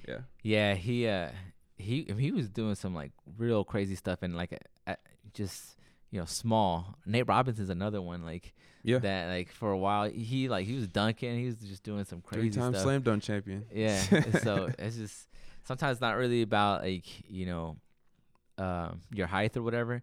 [0.06, 0.18] Yeah.
[0.42, 0.74] yeah.
[0.74, 1.30] He uh
[1.78, 4.96] he he was doing some like real crazy stuff and like uh, uh,
[5.32, 5.76] just
[6.10, 6.96] you know small.
[7.06, 8.98] Nate Robinson's another one like Yeah.
[8.98, 11.38] that like for a while he like he was dunking.
[11.38, 13.64] He was just doing some crazy Three time slam dunk champion.
[13.72, 13.98] Yeah.
[14.42, 15.28] so it's just
[15.64, 17.76] sometimes it's not really about like you know
[18.58, 20.02] um your height or whatever,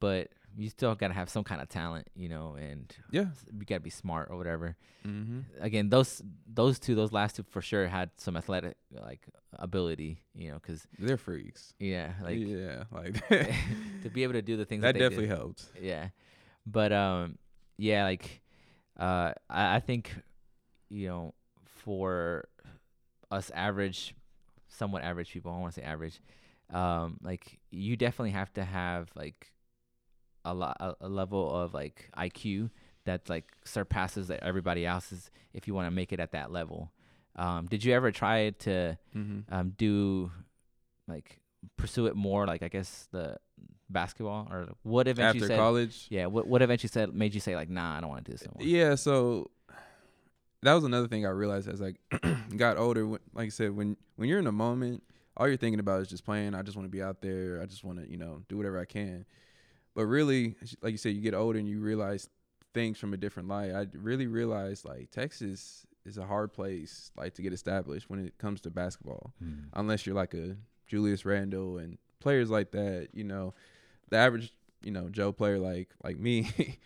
[0.00, 0.28] but
[0.60, 3.26] you still gotta have some kind of talent, you know, and Yeah.
[3.52, 4.76] you gotta be smart or whatever.
[5.06, 5.40] Mm-hmm.
[5.60, 9.20] Again, those those two, those last two for sure had some athletic like
[9.54, 11.74] ability, you know, because They're freaks.
[11.78, 13.26] yeah, like yeah, like
[14.02, 15.36] to be able to do the things that, that definitely did.
[15.36, 15.64] helped.
[15.80, 16.08] Yeah,
[16.66, 17.38] but um,
[17.78, 18.42] yeah, like
[18.98, 20.14] uh, I, I think
[20.90, 22.44] you know for
[23.30, 24.14] us average,
[24.68, 26.20] somewhat average people, I want to say average,
[26.72, 29.52] um, like you definitely have to have like
[30.44, 32.70] a lot a, level of like IQ
[33.04, 36.90] that like surpasses everybody else's if you want to make it at that level.
[37.36, 39.54] Um, did you ever try to Mm-hmm.
[39.54, 40.30] um, do
[41.08, 41.40] like
[41.76, 43.36] pursue it more like I guess the
[43.88, 47.56] basketball or what eventually After said college, yeah what what eventually said made you say
[47.56, 49.50] like nah I don't want to do this anymore Yeah, so
[50.62, 51.94] that was another thing I realized as I
[52.56, 53.06] got older.
[53.06, 55.02] When- Like I said, when when you're in a moment,
[55.36, 56.54] all you're thinking about is just playing.
[56.54, 57.60] I just want to be out there.
[57.62, 59.24] I just want to, you know, do whatever I can.
[59.94, 62.28] But really, like you said, you get older and you realize
[62.72, 63.72] things from a different light.
[63.72, 68.38] I really realized like Texas is a hard place like to get established when it
[68.38, 69.64] comes to basketball Mm.
[69.74, 73.52] unless you're like a Julius Randle and players like that, you know,
[74.08, 76.48] the average, you know, Joe player like like me,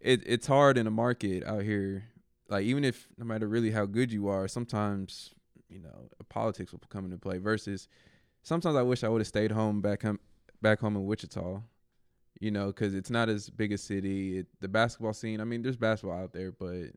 [0.00, 2.04] it it's hard in the market out here.
[2.48, 5.34] Like even if no matter really how good you are, sometimes
[5.68, 7.38] you know politics will come into play.
[7.38, 7.88] Versus
[8.42, 10.20] sometimes I wish I would have stayed home back home
[10.62, 11.60] back home in Wichita,
[12.40, 14.38] you know, because it's not as big a city.
[14.38, 16.90] It, the basketball scene, I mean, there's basketball out there, but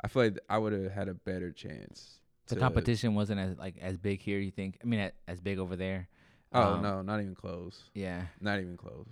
[0.00, 2.18] I feel like I would have had a better chance.
[2.48, 5.58] the to- competition wasn't as like as big here you think I mean as big
[5.58, 6.08] over there
[6.54, 7.84] Oh Um, no, not even close.
[7.94, 8.22] Yeah.
[8.40, 9.06] Not even close.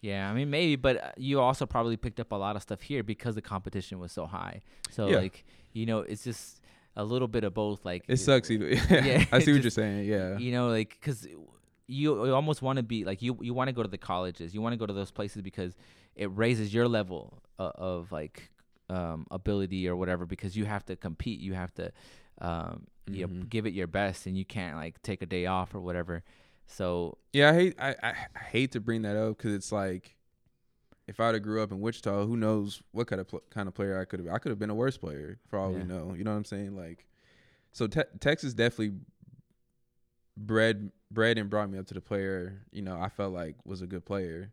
[0.00, 2.80] Yeah, I mean maybe, but uh, you also probably picked up a lot of stuff
[2.80, 4.62] here because the competition was so high.
[4.90, 5.18] So Yeah.
[5.18, 6.62] like, you know, it's just
[6.96, 7.84] a little bit of both.
[7.84, 8.68] Like It sucks either.
[8.90, 10.04] Yeah, I see it what you're saying.
[10.06, 10.38] Yeah.
[10.38, 11.26] You know, like because
[11.88, 14.54] you, you almost want to be like you you want to go to the colleges,
[14.54, 15.74] you want to go to those places because
[16.14, 18.50] it raises your level of, of like
[18.90, 21.90] um, ability or whatever because you have to compete, you have to
[22.40, 25.74] um, you know give it your best, and you can't like take a day off
[25.74, 26.22] or whatever.
[26.66, 30.14] So Yeah, I hate I, I I hate to bring that up because it's like
[31.06, 33.74] if I'd have grew up in Wichita, who knows what kind of pl- kind of
[33.74, 34.28] player I could have.
[34.28, 35.78] I could have been a worse player for all Yeah.
[35.78, 36.14] we know.
[36.14, 36.76] You know what I'm saying?
[36.76, 37.06] Like,
[37.72, 38.98] so te- Texas definitely
[40.38, 42.62] bred bred and brought me up to the player.
[42.70, 44.52] You know, I felt like was a good player.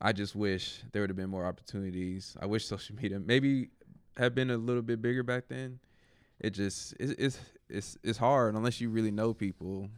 [0.00, 2.36] I just wish there would have been more opportunities.
[2.40, 3.68] I wish social media maybe
[4.16, 5.78] had been a little bit bigger back then.
[6.40, 9.88] It just it's it's it's, it's hard unless you really know people.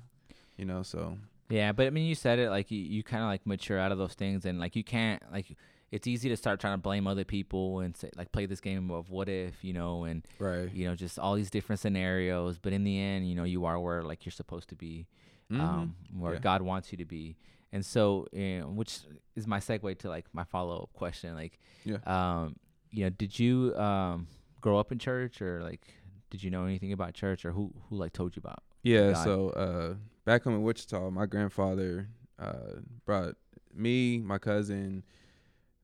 [0.57, 1.19] You know, so.
[1.49, 3.93] Yeah, but I mean, you said it like you, you kind of like mature out
[3.93, 5.57] of those things, and like you can't like
[5.93, 8.91] it's easy to start trying to blame other people and say like play this game
[8.91, 10.73] of what if you know, and Right.
[10.73, 12.59] you know just all these different scenarios.
[12.59, 15.07] But in the end, you know, you are where like you're supposed to be,
[15.51, 15.61] Mhm.
[15.61, 16.41] um, where Yeah.
[16.41, 17.37] God wants you to be,
[17.73, 19.01] and so you know, which
[19.37, 21.99] is my segue to like my follow up question, like, Yeah.
[22.07, 22.57] um,
[22.91, 24.27] you know, did you um
[24.61, 25.83] grow up in church or like
[26.31, 28.63] did you know anything about church or who who like told you about?
[28.83, 29.25] Yeah, God.
[29.25, 33.37] so uh, back home in Wichita, my grandfather uh, brought
[33.75, 35.05] me, my cousin,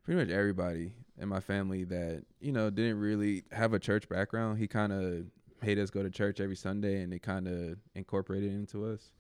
[0.09, 4.59] pretty much everybody in my family that you know didn't really have a church background.
[4.59, 5.27] He kind of
[5.61, 9.13] made us go to church every Sunday, and it kind of incorporated into us.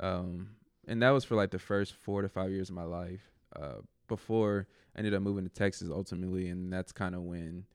[0.00, 0.56] Um,
[0.88, 3.20] and that was for like the first four to five years of my life.
[3.54, 7.66] Uh, before I ended up moving to Texas ultimately, and that's kind of when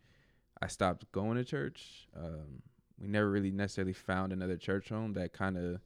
[0.62, 2.10] I stopped going to church.
[2.14, 2.62] Um,
[3.00, 5.80] we never really necessarily found another church home that kind of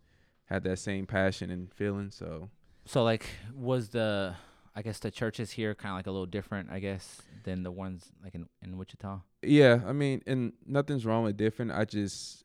[0.45, 2.09] had that same passion and feeling.
[2.09, 2.49] So
[2.85, 4.33] So like was the
[4.77, 7.71] I guess the churches here kind of like a little different, I guess, than the
[7.71, 9.21] ones like in in Wichita.
[9.41, 11.71] yeah, I mean, and nothing's wrong with different.
[11.71, 12.43] I just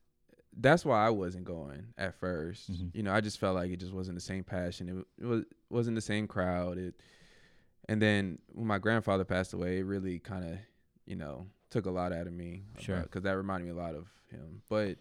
[0.59, 2.91] that's why I wasn't going at 1st Mhm.
[2.95, 4.89] You know, I just felt like it just wasn't the same passion.
[4.89, 6.79] It, it was wasn't the same crowd.
[6.79, 6.95] It
[7.89, 10.59] and then when my grandfather passed away, it really kind of
[11.07, 12.63] you know took a lot out of me.
[12.79, 13.01] Sure.
[13.03, 14.63] because that reminded me a lot of him.
[14.71, 14.97] But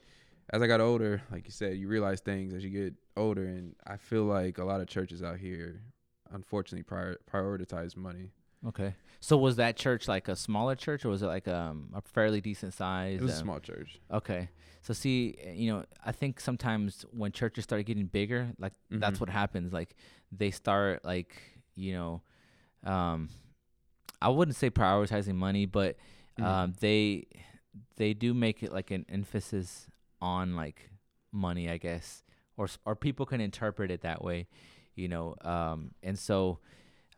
[0.53, 3.75] as I got older, like you said, you realize things as you get older, and
[3.87, 5.81] I feel like a lot of churches out here,
[6.31, 8.31] unfortunately, prior, prioritize money.
[8.67, 8.93] Okay.
[9.19, 12.41] So was that church like a smaller church or was it like um a fairly
[12.41, 13.19] decent size?
[13.19, 13.99] It was a um, small church.
[14.11, 14.49] Okay.
[14.81, 19.21] So see, you know, I think sometimes when churches start getting bigger, like that's Mhm.
[19.21, 19.73] what happens.
[19.73, 19.95] Like
[20.31, 21.35] they start like,
[21.75, 22.21] you know,
[22.83, 23.29] um
[24.21, 25.97] I wouldn't say prioritizing money, but
[26.39, 26.43] Mhm.
[26.45, 27.27] um they
[27.95, 29.87] they do make it like an emphasis
[30.21, 30.89] on like
[31.31, 32.23] money, I guess.
[32.57, 34.47] Or or people can interpret it that way,
[34.95, 35.35] you know.
[35.41, 36.59] Um and so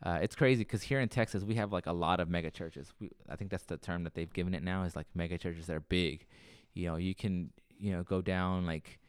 [0.05, 2.91] uh, it's crazy because here in Texas we have like a lot of mega churches.
[2.99, 5.67] We, I think that's the term that they've given it now is like mega churches
[5.67, 6.25] that are big.
[6.73, 8.99] You know, you can you know go down like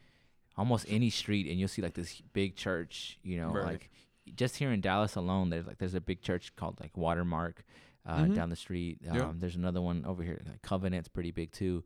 [0.57, 3.19] almost any street and you'll see like this big church.
[3.23, 3.65] You know, Right.
[3.65, 3.89] like
[4.35, 7.63] just here in Dallas alone, there's like there's a big church called like Watermark
[8.05, 8.35] uh, Mhm.
[8.35, 8.99] down the street.
[9.09, 9.33] Um, Yeah.
[9.35, 11.83] There's another one over here, like Covenant's pretty big too.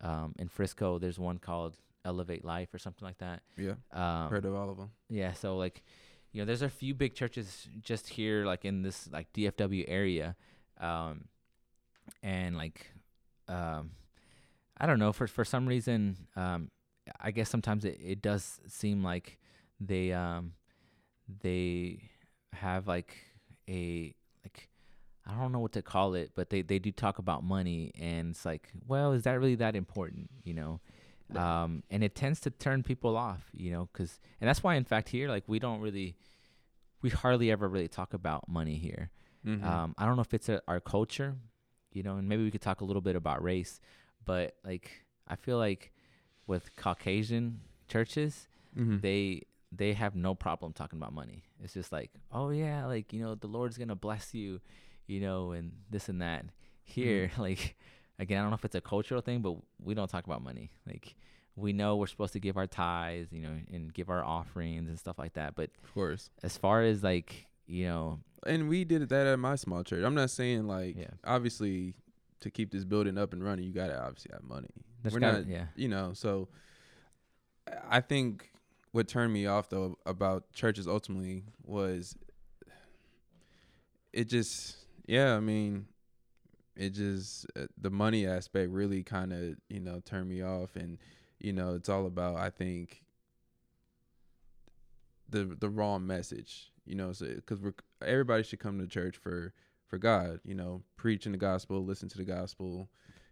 [0.00, 3.42] Um, in Frisco, there's one called Elevate Life or something like that.
[3.56, 4.90] Yeah, Um, heard of all of them.
[5.08, 5.82] yeah, so like,
[6.32, 10.34] you know, there's a few big churches just here, like in this like DFW area,
[10.80, 11.26] um,
[12.22, 12.92] and like,
[13.48, 13.90] um,
[14.78, 16.70] I don't know for for some reason, um,
[17.20, 19.38] I guess sometimes it, it does seem like
[19.78, 20.52] they um
[21.42, 22.10] they
[22.52, 23.16] have like
[23.68, 24.14] a
[24.44, 24.68] like
[25.26, 28.30] I don't know what to call it, but they they do talk about money, and
[28.30, 30.80] it's like, well, is that really that important, you know?
[31.36, 34.84] Um, and it tends to turn people off, you know, because and that's why, in
[34.84, 36.16] fact, here, like we don't really,
[37.00, 39.10] we hardly ever really talk about money here.
[39.46, 39.62] Mhm.
[39.64, 41.36] Um, I don't know if it's a, our culture,
[41.92, 43.80] you know, and maybe we could talk a little bit about race,
[44.24, 45.92] but like I feel like
[46.46, 49.00] with Caucasian churches, Mhm.
[49.00, 49.42] they
[49.74, 51.44] they have no problem talking about money.
[51.62, 54.60] It's just like, oh yeah, like you know, the Lord's gonna bless you,
[55.06, 56.46] you know, and this and that.
[56.84, 57.76] Here, like
[58.22, 60.70] again, I don't know if it's a cultural thing, but we don't talk about money.
[60.86, 61.14] Like
[61.56, 64.98] we know we're supposed to give our tithes, you know, and give our offerings and
[64.98, 65.54] stuff like that.
[65.54, 66.30] But of course.
[66.42, 70.02] as far as like you know, And we did that at my small church.
[70.04, 71.10] I'm not saying like Yeah.
[71.24, 71.94] obviously
[72.40, 74.70] to keep this building up and running, you gotta obviously have money.
[75.02, 76.48] there's We're gotta- not- yeah, you know so
[77.88, 78.50] i think
[78.92, 82.16] what turned me off though about churches ultimately was
[84.12, 85.86] it just yeah i mean
[86.76, 90.98] it just uh, the money aspect really kind of you know turned me off and
[91.38, 93.02] you know it's all about i think
[95.28, 96.68] the the wrong message.
[96.84, 99.52] You know, so because we're everybody should come to church for
[99.86, 100.40] for God.
[100.44, 102.88] You know, preaching the gospel, listen to the gospel.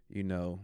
[0.09, 0.61] You know,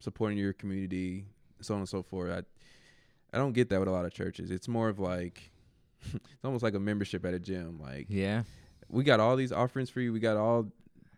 [0.00, 1.26] supporting your community,
[1.60, 2.30] so on and so forth.
[2.30, 4.50] I I don't get that with a lot of churches.
[4.50, 5.50] It's more of like
[6.12, 7.78] it's almost like a membership at a gym.
[7.80, 8.42] Like Yeah.
[8.88, 10.12] we got all these offerings for you.
[10.12, 10.70] We got all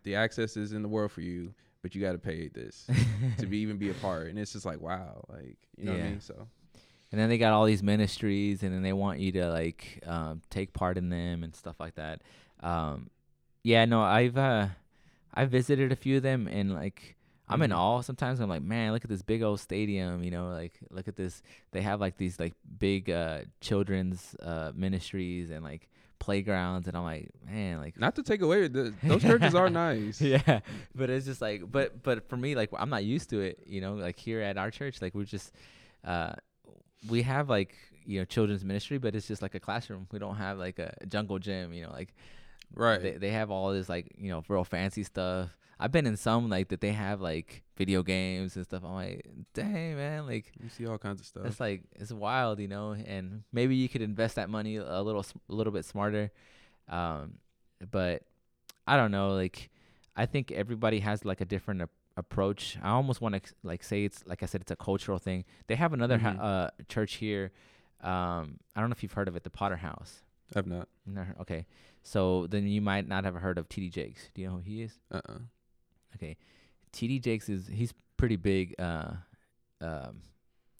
[0.03, 2.89] the accesses in the world for you, but you got to pay this
[3.39, 4.29] to be even be a part.
[4.29, 6.21] And it's just like wow, like you know what I mean.
[6.21, 6.47] So
[7.13, 10.43] And then they got all these ministries, and then they want you to like um,
[10.51, 12.23] take part in them and stuff like that.
[12.61, 13.11] Um,
[13.63, 14.69] yeah, no, I've uh,
[15.35, 17.17] I visited a few of them, and like
[17.49, 17.77] I'm in Mhm.
[17.79, 18.01] awe.
[18.01, 20.23] Sometimes I'm like, man, look at this big old stadium.
[20.23, 21.43] You know, like look at this.
[21.73, 25.89] They have like these like big uh, children's uh, ministries and like
[26.21, 30.21] playgrounds, and I'm like, man, like not to take away the, those churches are nice.
[30.33, 30.61] yeah
[30.95, 33.81] but it's just like but but for me like i'm not used to it you
[33.81, 35.53] know like here at our church like we're just
[36.05, 36.33] uh
[37.09, 40.37] we have like you know children's ministry but it's just like a classroom we don't
[40.37, 42.15] have like a jungle gym you know like
[42.75, 43.03] Right.
[43.03, 45.49] they, they have all this like you know real fancy stuff
[45.81, 49.25] i've been in some like that they have like video games and stuff i'm like
[49.55, 51.45] dang man like you see all kinds of stuff.
[51.47, 55.25] it's like it's wild, you know, and maybe you could invest that money a little
[55.49, 56.31] a little bit smarter.
[56.89, 57.39] Um,
[57.91, 58.23] but
[58.87, 59.71] I don't know, like
[60.23, 62.77] I think everybody has like a different ap- approach.
[62.83, 65.45] I almost want to like say it's like I said it's a cultural thing.
[65.69, 66.37] They have another Mhm.
[66.37, 67.51] ha- uh church here.
[68.03, 70.13] Um, I don't know if you've heard of it, the Potter House.
[70.57, 70.89] I've not.
[71.15, 71.63] Heard- Okay,
[72.03, 74.23] so then you might not have heard of TD Jakes.
[74.35, 74.99] Do you know who he is?
[75.11, 75.21] Uh.
[75.29, 75.39] uh
[76.17, 76.37] Okay,
[76.93, 79.13] TD Jakes is he's pretty big, uh,
[79.81, 80.23] um,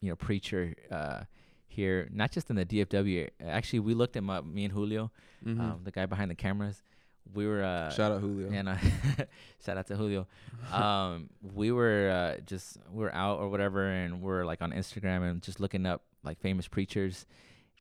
[0.01, 1.21] you know, preacher uh,
[1.67, 3.29] here, not just in the DFW.
[3.45, 4.45] Actually, we looked him up.
[4.45, 5.11] Me and Julio,
[5.45, 6.83] um, the guy behind the cameras,
[7.33, 7.95] we were uh, Mm-hmm.
[7.95, 8.49] Shout out Julio.
[8.51, 8.75] and uh,
[9.65, 10.27] shout out to Julio.
[10.73, 15.29] Um, we were uh, just we were out or whatever, and we're like on Instagram
[15.29, 17.25] and just looking up like famous preachers,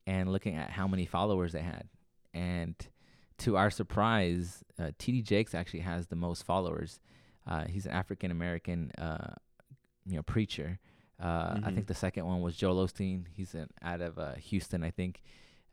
[0.06, 1.88] and looking at how many followers they had,
[2.32, 2.74] and
[3.38, 7.00] to our surprise, uh, TD Jakes actually has the most followers.
[7.46, 9.34] Uh, he's an African American, uh,
[10.06, 10.78] you know, preacher.
[11.22, 11.74] Uh, I Mhm.
[11.74, 13.26] think the second one was Joel Osteen.
[13.34, 15.22] He's an, out of uh, Houston, I think.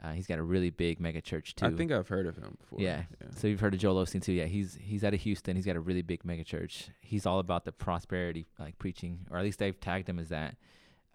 [0.03, 1.65] Uh, he's got a really big mega church too.
[1.65, 2.79] I think I've heard of him before.
[2.79, 3.03] Yeah.
[3.35, 4.33] So you've heard of Joel Osteen too?
[4.33, 5.55] Yeah, he's he's out of Houston.
[5.55, 6.89] He's got a really big mega church.
[7.01, 10.55] He's all about the prosperity, like preaching, or at least they've tagged him as that.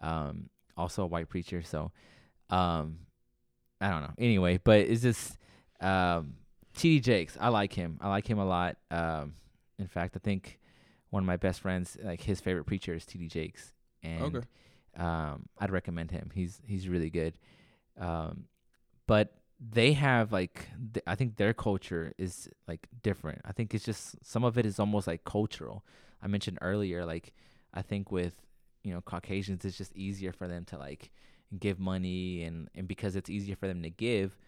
[0.00, 1.62] Um, also a white preacher.
[1.62, 1.92] So,
[2.50, 2.98] um,
[3.80, 4.14] I don't know.
[4.18, 5.38] Anyway, but it's just
[5.80, 6.34] um,
[6.74, 7.00] T.D.
[7.00, 7.36] Jakes.
[7.40, 7.98] I like him.
[8.00, 8.78] I like him a lot.
[8.90, 9.34] Um,
[9.82, 10.58] in fact, I think
[11.10, 13.28] one of my best friends, like his favorite preacher, is T.D.
[13.28, 14.46] Jakes, and Okay.
[14.96, 16.30] um, I'd recommend him.
[16.34, 17.34] He's he's really good.
[17.98, 18.44] Um,
[19.06, 23.42] but they have like th- I think their culture is like different.
[23.44, 25.84] I think it's just some of it is almost like cultural.
[26.22, 27.32] I mentioned earlier, like
[27.74, 28.34] I think with
[28.82, 31.10] you know Caucasians, it's just easier for them to like
[31.58, 34.38] give money, and and because it's easier for them to give,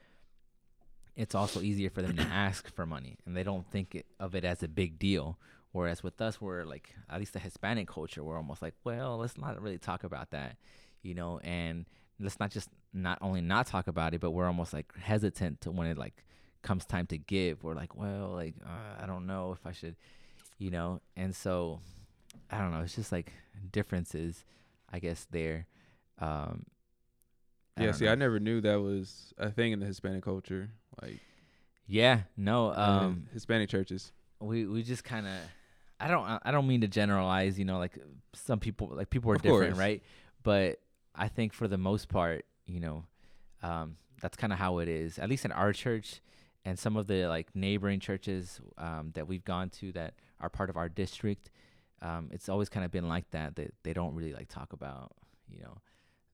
[1.16, 4.34] it's also easier for them to ask for money, and they don't think it, of
[4.34, 5.38] it as a big deal.
[5.72, 9.36] Whereas with us, we're like at least the Hispanic culture, we're almost like, well, let's
[9.36, 10.56] not really talk about that,
[11.02, 11.86] you know, and
[12.20, 15.72] let's not just not only not talk about it, but we're almost like hesitant to
[15.72, 16.24] when it like
[16.62, 17.64] comes time to give.
[17.64, 19.96] We're like, well, like uh, I don't know if I should,
[20.58, 21.80] you know, and so
[22.50, 22.80] I don't know.
[22.80, 23.32] It's just like
[23.72, 24.44] differences,
[24.92, 25.66] I guess there.
[26.20, 26.66] Um,
[27.78, 27.92] Yeah.
[27.92, 28.12] See, know.
[28.12, 30.70] I never knew that was a thing in the Hispanic culture.
[31.02, 31.20] Like
[31.86, 32.72] Yeah, no.
[32.74, 34.12] Um, Hispanic churches.
[34.40, 35.34] we we just kind of
[36.00, 37.98] I don't I don't mean to generalize, you know, like
[38.34, 39.78] some people like people are Of different, course.
[39.78, 40.02] right?
[40.42, 40.80] But
[41.14, 43.04] I think for the most part, you know,
[43.62, 45.18] um, that's kind of how it is.
[45.18, 46.20] At least in our church
[46.64, 50.68] and some of the like neighboring churches um, that we've gone to that are part
[50.70, 51.50] of our district,
[52.02, 53.56] um, it's always kind of been like that.
[53.56, 55.12] That they don't really like talk about,
[55.48, 55.78] you know,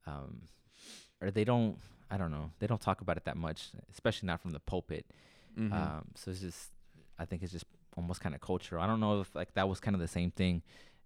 [0.07, 0.43] um,
[1.21, 1.77] or they don't.
[2.11, 2.51] I don't know.
[2.59, 5.07] They don't talk about it that much, especially not from the pulpit.
[5.57, 5.73] Mhm.
[5.73, 6.71] Um, so it's just,
[7.19, 8.83] I think it's just almost kind of cultural.
[8.83, 10.63] I don't know if like that was kind of the same thing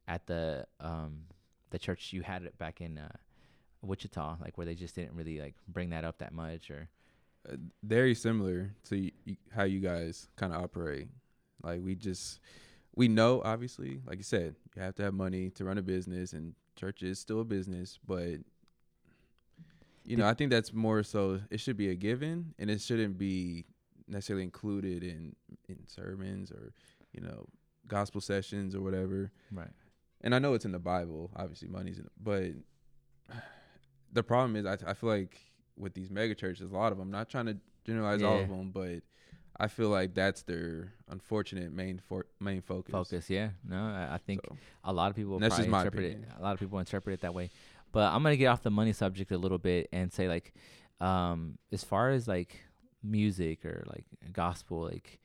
[0.07, 1.25] at the um
[1.71, 3.09] the church you had it back in uh,
[3.83, 6.89] Wichita, like where they just didn't really like bring that up that much, or
[7.51, 11.09] uh, very similar to y- y- how you guys kind of operate.
[11.63, 12.41] Like we just
[12.95, 16.33] we know obviously, like you said, you have to have money to run a business,
[16.33, 17.99] and church is still a business.
[18.07, 18.41] But
[20.05, 21.41] you know, I think that's more so.
[21.51, 23.65] It should be a given, and it shouldn't be
[24.07, 25.35] necessarily included in
[25.69, 26.73] in sermons or
[27.13, 27.47] you know
[27.89, 29.31] gospel sessions or whatever.
[29.53, 29.69] right.
[30.21, 32.53] And I know it's in the Bible, obviously money's in it, but
[34.13, 35.39] the problem is I, I feel like
[35.77, 38.71] with these mega churches, a lot of them, not trying to generalize all of them,
[38.71, 39.03] but
[39.59, 42.93] I feel like that's their unfortunate main for, main focus.
[42.93, 43.51] Focus, yeah.
[43.69, 46.09] No, I, I think So, a lot of people that's just my interpret it.
[46.13, 46.33] opinion.
[46.39, 47.51] A lot of people interpret it that way.
[47.95, 50.53] But I'm gonna get off the money subject a little bit and say like,
[51.01, 52.61] um, as far as like
[53.03, 55.19] music or like gospel, like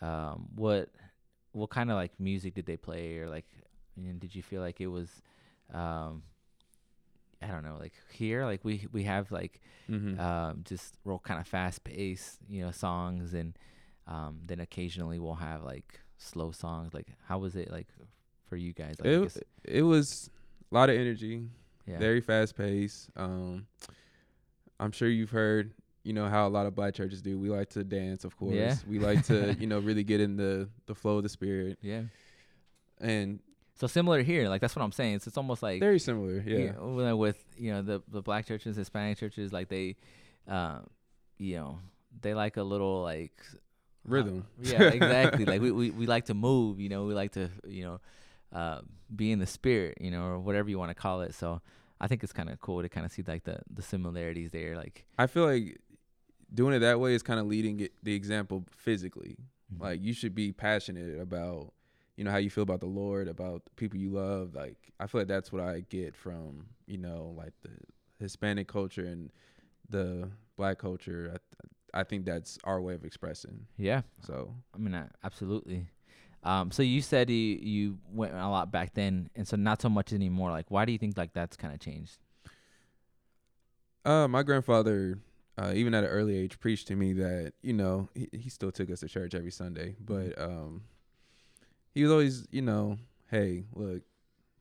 [0.00, 0.88] um, what
[1.52, 3.46] what kind of like music did they play or like
[3.96, 5.08] you know, did you feel like it was
[5.72, 6.22] um,
[7.42, 10.18] I don't know, like here, like we we have like Mm-hmm.
[10.18, 13.56] um, just real kind of fast paced, you know, songs, and
[14.08, 16.92] um, then occasionally we'll have like slow songs.
[16.92, 17.86] Like, how was it like
[18.48, 18.96] for you guys?
[18.98, 19.06] Like,
[19.36, 20.28] it, it was
[20.72, 21.44] a lot of energy,
[21.86, 23.10] yeah, very fast paced.
[23.16, 23.66] Um,
[24.78, 25.72] I'm sure you've heard,
[26.04, 27.38] you know, how a lot of black churches do.
[27.38, 28.54] We like to dance, of course.
[28.54, 28.76] Yeah.
[28.86, 32.02] We like to, you know, really get in the the flow of the spirit, yeah.
[33.00, 33.40] and
[33.78, 35.20] So similar here, like that's what I'm saying.
[35.20, 36.42] So it's almost like very similar.
[36.46, 36.58] Yeah.
[36.58, 39.96] you know, with- you know the the black churches, Hispanic churches, like they,
[40.48, 40.86] um,
[41.38, 41.78] you know,
[42.20, 43.38] they like a little like
[44.04, 44.46] Rhythm.
[44.62, 45.44] yeah, exactly.
[45.52, 48.00] like we, we we like to move, you know, we like to you know,
[48.52, 48.80] uh,
[49.14, 51.34] be in the spirit, you know, or whatever you want to call it.
[51.34, 51.60] So
[52.00, 54.76] I think it's kind of cool to kind of see like the the similarities there.
[54.76, 55.78] Like I feel like
[56.52, 59.36] doing it that way is kind of leading it, the example physically.
[59.74, 59.80] Mhm.
[59.80, 61.72] Like you should be passionate about,
[62.16, 64.54] you know, how you feel about the Lord, about the people you love.
[64.54, 67.70] Like I feel like that's what I get from, you know, like the
[68.20, 69.30] Hispanic culture and
[69.88, 71.32] the black culture.
[71.94, 73.66] I, I think that's our way of expressing.
[73.78, 75.86] yeah, So I mean, uh, absolutely.
[76.42, 79.88] Um, so you said you you went a lot back then, and so not so
[79.88, 80.50] much anymore.
[80.50, 82.18] Like, why do you think like that's kind of changed?
[84.04, 85.18] Uh, my grandfather,
[85.58, 88.70] uh, even at an early age, preached to me that you know he, he still
[88.70, 90.82] took us to church every Sunday, but um,
[91.94, 92.96] he was always you know,
[93.30, 94.02] hey, look,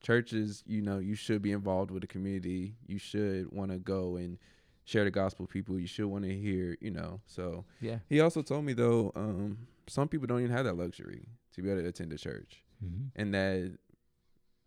[0.02, 2.76] churches, you know, you should be involved with the community.
[2.88, 4.40] You should want to go and
[4.86, 5.80] share the gospel with people.
[5.80, 7.22] You should want to hear, you know.
[7.28, 8.00] So Yeah.
[8.08, 11.70] he also told me though, um, some people don't even have that luxury to be
[11.70, 13.06] able to attend a church, Mm-hmm.
[13.16, 13.78] and that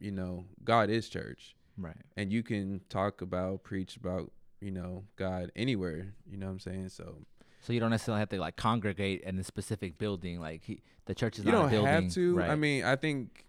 [0.00, 1.96] you know God is church Right.
[2.16, 6.58] and you can talk about preach about you know god anywhere you know what i'm
[6.60, 7.18] saying so
[7.60, 10.40] So you don't necessarily have to like congregate in a specific building.
[10.40, 11.92] Like he, the church is you not don't a building.
[11.92, 12.50] have to Right.
[12.50, 13.44] i mean i think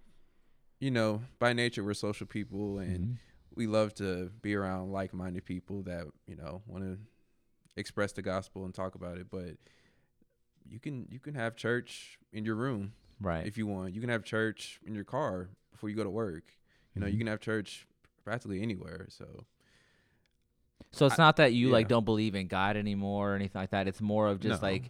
[0.79, 3.17] you know by nature we're social people and Mhm.
[3.55, 6.97] we love to be around like-minded people that you know want to
[7.77, 9.55] express the gospel and talk about it but
[10.67, 13.45] you can you can have church in your room right.
[13.45, 16.43] if you want you can have church in your car before you go to work
[16.95, 17.19] you know you Mhm.
[17.19, 17.87] can have church
[18.23, 19.45] practically anywhere so
[20.91, 23.69] So it's I- not that you like don't believe in God anymore or anything like
[23.71, 23.87] that.
[23.87, 24.67] It's more of just No.
[24.69, 24.89] like,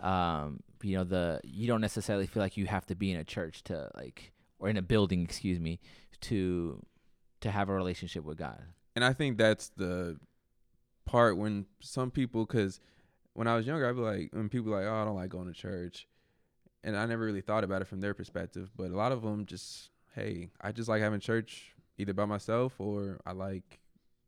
[0.00, 3.24] um, you know, the you don't necessarily feel like you have to be in a
[3.24, 5.80] church to like or in a building, excuse me,
[6.22, 6.84] to
[7.40, 8.62] to have a relationship with God.
[8.94, 10.20] and I think that's the
[11.04, 12.80] part when some people, because
[13.32, 15.46] when I was younger, I'd be like, when people like, oh, I don't like going
[15.46, 16.06] to church,
[16.82, 18.70] and I never really thought about it from their perspective.
[18.76, 22.74] But a lot of them just, hey, I just like having church either by myself
[22.78, 23.80] or I like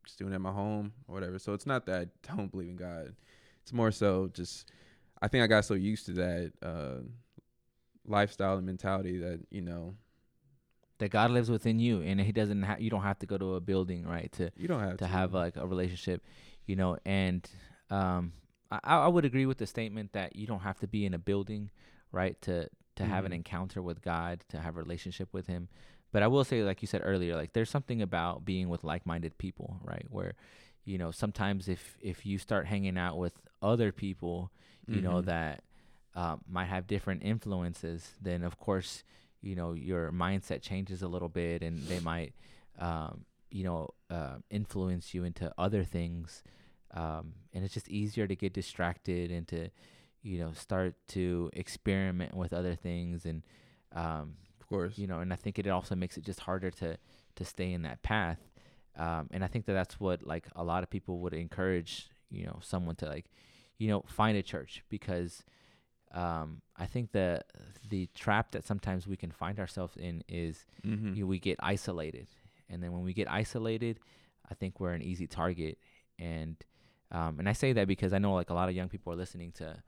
[0.05, 1.39] just doing it at my home or whatever.
[1.39, 3.15] So it's not that I don't believe in God.
[3.61, 4.71] It's more so just,
[5.21, 7.01] I think I got so used to that uh,
[8.05, 9.95] lifestyle and mentality that you know
[10.99, 12.63] That God lives within you, and He doesn't.
[12.63, 14.31] Ha- you don't have to go to a building, right?
[14.33, 16.21] To you don't have to have like a relationship,
[16.65, 16.97] you know.
[17.05, 17.49] And
[17.89, 18.33] um,
[18.71, 21.17] I, I would agree with the statement that you don't have to be in a
[21.19, 21.71] building,
[22.13, 23.33] right, to to have an Mhm.
[23.33, 25.69] encounter with God, to have a relationship with Him.
[26.13, 29.37] But I will say, like you said earlier, like there's something about being with like-minded
[29.39, 30.05] people, right?
[30.09, 30.35] Where,
[30.85, 34.51] you know, sometimes if if you start hanging out with other people,
[34.89, 35.23] you know Mhm.
[35.23, 35.63] that
[36.15, 39.03] um, might have different influences, then of course,
[39.41, 42.33] you know, your mindset changes a little bit, and they might,
[42.79, 46.43] um, you know, uh, influence you into other things,
[46.93, 49.69] um, and it's just easier to get distracted and to,
[50.23, 53.43] you know, start to experiment with other things, and
[53.93, 54.97] um, of course.
[54.97, 56.97] you know, and I think it also makes it just harder to
[57.35, 58.39] to stay in that path.
[58.95, 62.45] Um, and I think that that's what like a lot of people would encourage, you
[62.45, 63.25] know, someone to like,
[63.77, 65.43] you know, find a church because
[66.13, 67.41] um, I think the
[67.89, 71.13] the trap that sometimes we can find ourselves in is Mm-hmm.
[71.15, 72.27] you know, we get isolated,
[72.69, 73.99] and then when we get isolated,
[74.49, 75.77] I think we're an easy target.
[76.19, 76.55] And
[77.11, 79.15] um, and I say that because I know like a lot of young people are
[79.15, 79.81] listening to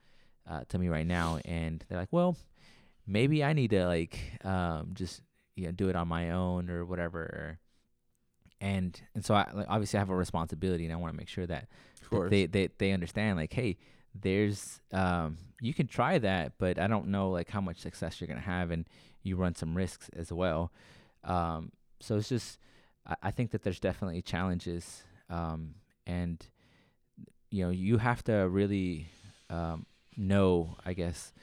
[0.49, 2.37] uh, to me right now, and they're like, well,
[3.07, 5.21] maybe I need to like um, just
[5.55, 7.59] you know do it on my own or whatever.
[8.61, 11.29] And and so I like, obviously I have a responsibility, and I want to make
[11.29, 11.67] sure that
[12.23, 13.77] that they, they they understand like hey
[14.13, 18.27] there's um you can try that but i don't know like how much success you're
[18.27, 18.87] gonna have and
[19.23, 20.71] you run some risks as well
[21.23, 22.59] um so it's just
[23.05, 25.75] i, I think that there's definitely challenges um
[26.07, 26.45] and
[27.49, 29.09] you know you have to really
[29.49, 29.85] um
[30.17, 31.33] know i guess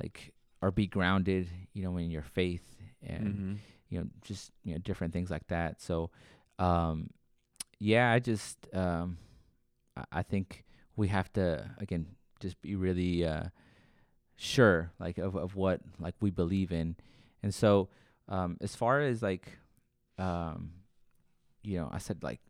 [0.00, 3.58] like or be grounded you know in your faith and Mhm.
[3.88, 6.10] you know just you know different things like that so
[6.58, 7.10] um
[7.78, 9.18] yeah i just um
[9.96, 10.64] I- i think
[10.96, 12.06] we have to again
[12.40, 13.44] just be really uh,
[14.36, 16.96] sure like of of what like we believe in,
[17.42, 17.88] and so
[18.28, 19.58] um, as far as like
[20.18, 20.72] um,
[21.62, 22.40] you know, I said like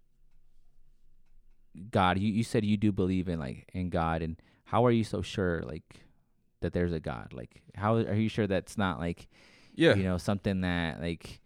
[1.90, 2.18] God.
[2.18, 4.36] You you said you do believe in like in God, and
[4.72, 5.84] how are you so sure like
[6.62, 7.32] that there's a God?
[7.32, 9.28] Like how are you sure that's not like
[9.74, 9.94] Yeah.
[9.94, 11.40] you know something that like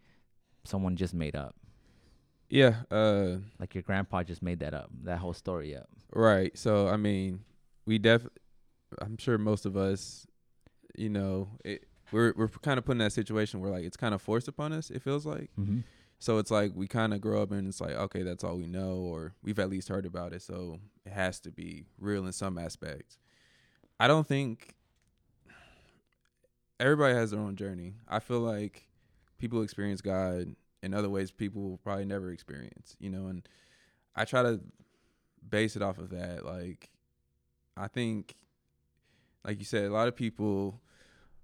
[0.64, 1.55] someone just made up?
[2.49, 2.83] Yeah.
[2.91, 5.89] Uh Like your grandpa just made that up, that whole story up.
[6.12, 6.57] right.
[6.57, 7.41] So I mean,
[7.85, 8.22] we def
[9.03, 10.27] I'm sure most of us,
[10.97, 14.14] you know, it, we're we're kind of put in that situation where like it's kind
[14.14, 15.51] of forced upon us, it feels like.
[15.59, 15.81] Mm-hmm.
[16.19, 18.67] So it's like we kind of grow up and it's like, okay, that's all we
[18.67, 20.43] know, or we've at least heard about it.
[20.43, 23.19] So it has to be real in some aspects.
[24.01, 24.75] I don't think
[26.81, 27.95] everybody has their own journey.
[28.09, 28.89] I feel like
[29.39, 33.47] people experience God in other ways people will probably never experience, you know, and
[34.14, 34.61] I try to
[35.49, 36.45] base it off of that.
[36.45, 36.91] Like,
[37.77, 38.37] I think,
[39.45, 40.81] like you said, a lot of people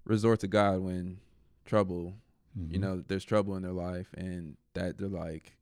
[0.05, 1.19] resort to God when
[1.65, 2.15] trouble
[2.57, 2.71] Mm-hmm.
[2.71, 5.55] you know there's trouble in their life and that they're like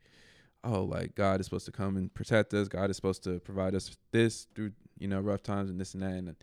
[0.64, 2.68] oh like god is supposed to come and protect us.
[2.68, 6.04] God is supposed to provide us this through you know rough times and this and
[6.04, 6.14] that.
[6.14, 6.36] And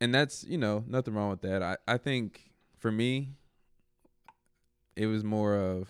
[0.00, 1.62] and that's you know nothing wrong with that.
[1.62, 3.30] I i think for me
[4.96, 5.88] it was more of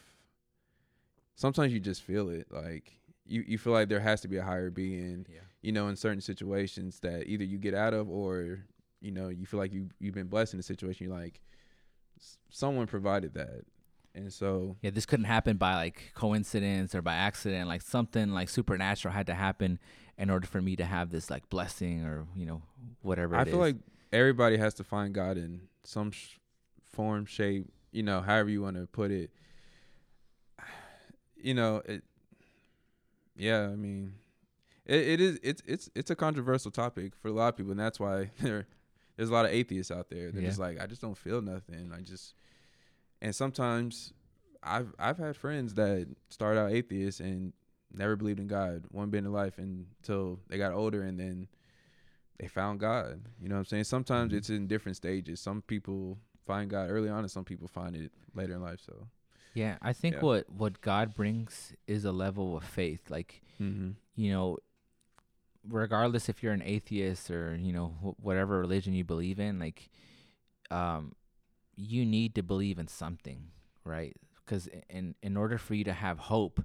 [1.37, 2.47] sometimes you just feel it.
[2.51, 2.93] Like
[3.27, 5.41] you you feel like there has to be a higher being yeah.
[5.62, 8.61] you know in certain situations that either you get out of or
[9.01, 11.07] you know you feel like you you've been blessed in a situation.
[11.07, 11.41] You're like
[12.51, 13.62] someone provided that
[14.15, 17.69] and so Yeah, this couldn't happen by like coincidence or by accident.
[17.69, 19.79] Like something like supernatural had to happen
[20.19, 22.63] in order for me to have this like blessing or you know
[23.03, 23.37] whatever.
[23.37, 23.75] i feel is.
[23.75, 23.77] like
[24.13, 26.39] everybody has to find god in some sh-
[26.91, 29.31] form shape you know however you want to put it
[31.37, 32.03] you know it
[33.37, 34.13] yeah i mean
[34.87, 37.81] it, it is it's it's it's a controversial topic for a lot of people and
[37.81, 38.67] that's why there
[39.17, 40.49] there's a lot of atheists out there they're Yeah.
[40.49, 42.35] just like i just don't feel nothing i just
[43.23, 44.12] and sometimes
[44.62, 47.53] i've i've had friends that started out atheists and
[47.93, 51.47] never believed in god one bit in life until they got older and then
[52.39, 54.37] they found god you know what i'm saying sometimes Mhm.
[54.37, 58.11] it's in different stages some people find god early on and some people find it
[58.35, 59.09] later in life so
[59.55, 60.21] yeah, I think Yeah.
[60.21, 63.11] what what God brings is a level of faith.
[63.11, 63.93] Like mm-hmm.
[64.14, 64.59] you know,
[65.69, 69.89] regardless if you're an atheist or you know wh- whatever religion you believe in, like
[70.71, 71.12] um,
[71.79, 73.51] you need to believe in something,
[73.85, 74.16] right?
[74.45, 76.64] Because in in order for you to have hope,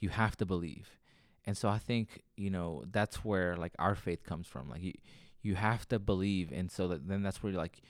[0.00, 0.98] you have to believe.
[1.44, 4.70] And so I think you know that's where like our faith comes from.
[4.70, 4.94] Like you
[5.42, 7.80] you have to believe, and so that then that's where you're like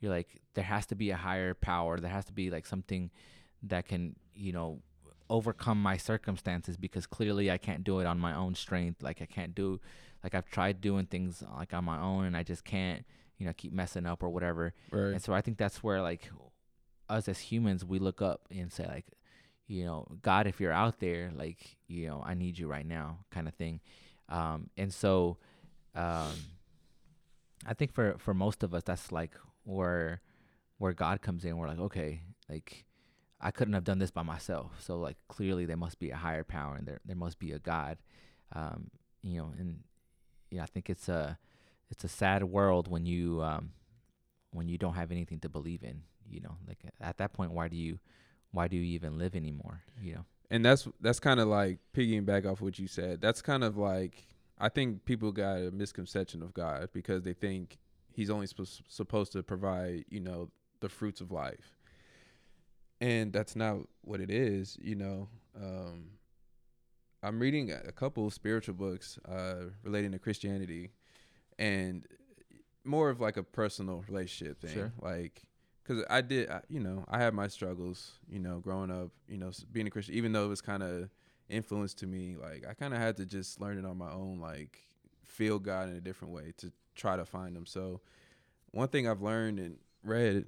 [0.00, 2.00] you're like there has to be a higher power.
[2.00, 3.10] There has to be like something
[3.62, 4.80] that can you know
[5.28, 9.02] overcome my circumstances because clearly I can't do it on my own strength.
[9.02, 9.80] Like I can't do
[10.22, 13.04] like I've tried doing things like on my own and I just can't,
[13.38, 14.72] you know, keep messing up or whatever.
[14.90, 16.30] right And so I think that's where like
[17.08, 19.06] us as humans we look up and say like,
[19.66, 23.18] you know, God if you're out there, like, you know, I need you right now
[23.30, 23.80] kind of thing.
[24.28, 25.38] Um and so
[25.94, 26.32] um
[27.66, 30.20] I think for for most of us that's like where
[30.78, 31.56] where God comes in.
[31.56, 32.84] We're like, okay, like
[33.40, 34.72] I couldn't have done this by myself.
[34.80, 37.58] So like clearly there must be a higher power and there there must be a
[37.58, 37.98] God.
[38.52, 38.90] Um,
[39.22, 39.80] you know, and
[40.50, 41.38] yeah, I think it's a
[41.94, 43.70] it's a sad world when you um
[44.50, 46.56] when you don't have anything to believe in, you know.
[46.66, 47.98] Like at that point why do you
[48.52, 50.24] why do you even live anymore, you know?
[50.50, 53.20] and that's that's kind of like piggying back off what you said.
[53.20, 54.24] That's kind of like
[54.58, 57.78] I think people got a misconception of God because they think
[58.12, 61.76] He's only supposed supposed to provide you know the fruits of life,
[63.00, 64.78] and that's not what it is.
[64.80, 66.10] You know, um,
[67.22, 70.92] I'm reading a couple of spiritual books uh, relating to Christianity,
[71.58, 72.06] and
[72.84, 74.92] more of like a personal relationship thing, Sure.
[75.00, 75.42] like
[75.82, 79.36] because I did, I, you know, I had my struggles, you know, growing up, you
[79.38, 81.10] know, being a Christian, even though it was kind of
[81.48, 84.40] influenced to me, like I kind of had to just learn it on my own,
[84.40, 84.78] like
[85.24, 87.66] feel God in a different way to try to find Him.
[87.66, 88.00] So,
[88.70, 90.46] one thing I've learned and read,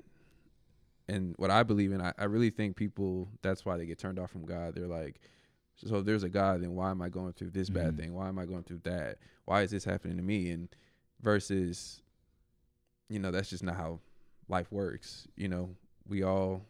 [1.08, 4.18] and what I believe in, I, I really think people that's why they get turned
[4.18, 4.74] off from God.
[4.74, 5.20] They're like,
[5.76, 7.98] so if there's a God, then why am I going through this bad Mhm.
[7.98, 8.14] thing?
[8.14, 9.18] Why am I going through that?
[9.44, 10.50] Why is this happening to me?
[10.50, 10.68] And
[11.20, 12.02] versus,
[13.08, 14.00] you know, that's just not how
[14.48, 15.26] life works.
[15.36, 15.70] You know,
[16.06, 16.64] we all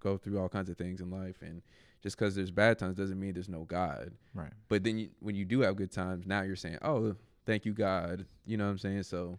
[0.00, 1.62] go through all kinds of things in life, and
[2.02, 4.12] just because there's bad times doesn't mean there's no God.
[4.34, 4.52] Right.
[4.68, 7.16] But then you, when you do have good times, now you're saying, "Oh,
[7.46, 9.04] thank you, God." You know what I'm saying?
[9.04, 9.38] So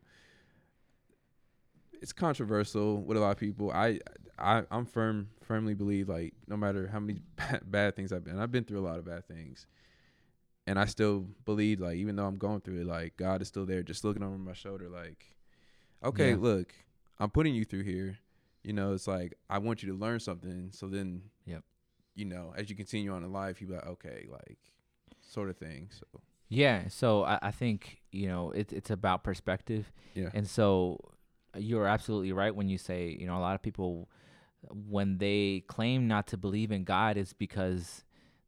[2.01, 3.71] it's controversial with a lot of people.
[3.71, 3.99] I,
[4.37, 8.39] I, I'm firm, firmly believe like no matter how many bad, bad things I've been,
[8.39, 9.67] I've been through a lot of bad things.
[10.67, 13.65] And I still believe like even though I'm going through it, like God is still
[13.65, 15.25] there, just looking over my shoulder, like,
[16.03, 16.37] okay, Yeah.
[16.39, 16.73] look,
[17.19, 18.17] I'm putting you through here.
[18.63, 20.69] You know, it's like I want you to learn something.
[20.71, 21.63] So then, Yep.
[22.15, 24.57] You know, as you continue on in life, you be like, okay, like,
[25.21, 25.89] sort of thing.
[25.91, 26.05] So
[26.47, 30.97] Yeah, so I, I think you know it's it's about perspective, yeah, and so
[31.55, 34.07] uh, you're absolutely right when you say you know a lot of people
[34.71, 38.04] when they claim not to believe in God is because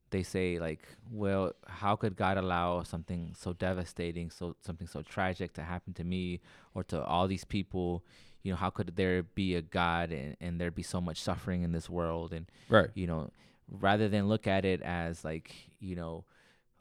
[0.09, 0.81] they say like,
[1.11, 6.03] well, how could God allow something so devastating, so something so tragic to happen to
[6.03, 6.39] me
[6.73, 8.03] or to all these people?
[8.43, 11.63] You know, how could there be a God and, and there be so much suffering
[11.63, 12.31] in this world?
[12.33, 13.29] And right, you know,
[13.69, 16.23] rather than look at it as like, you know,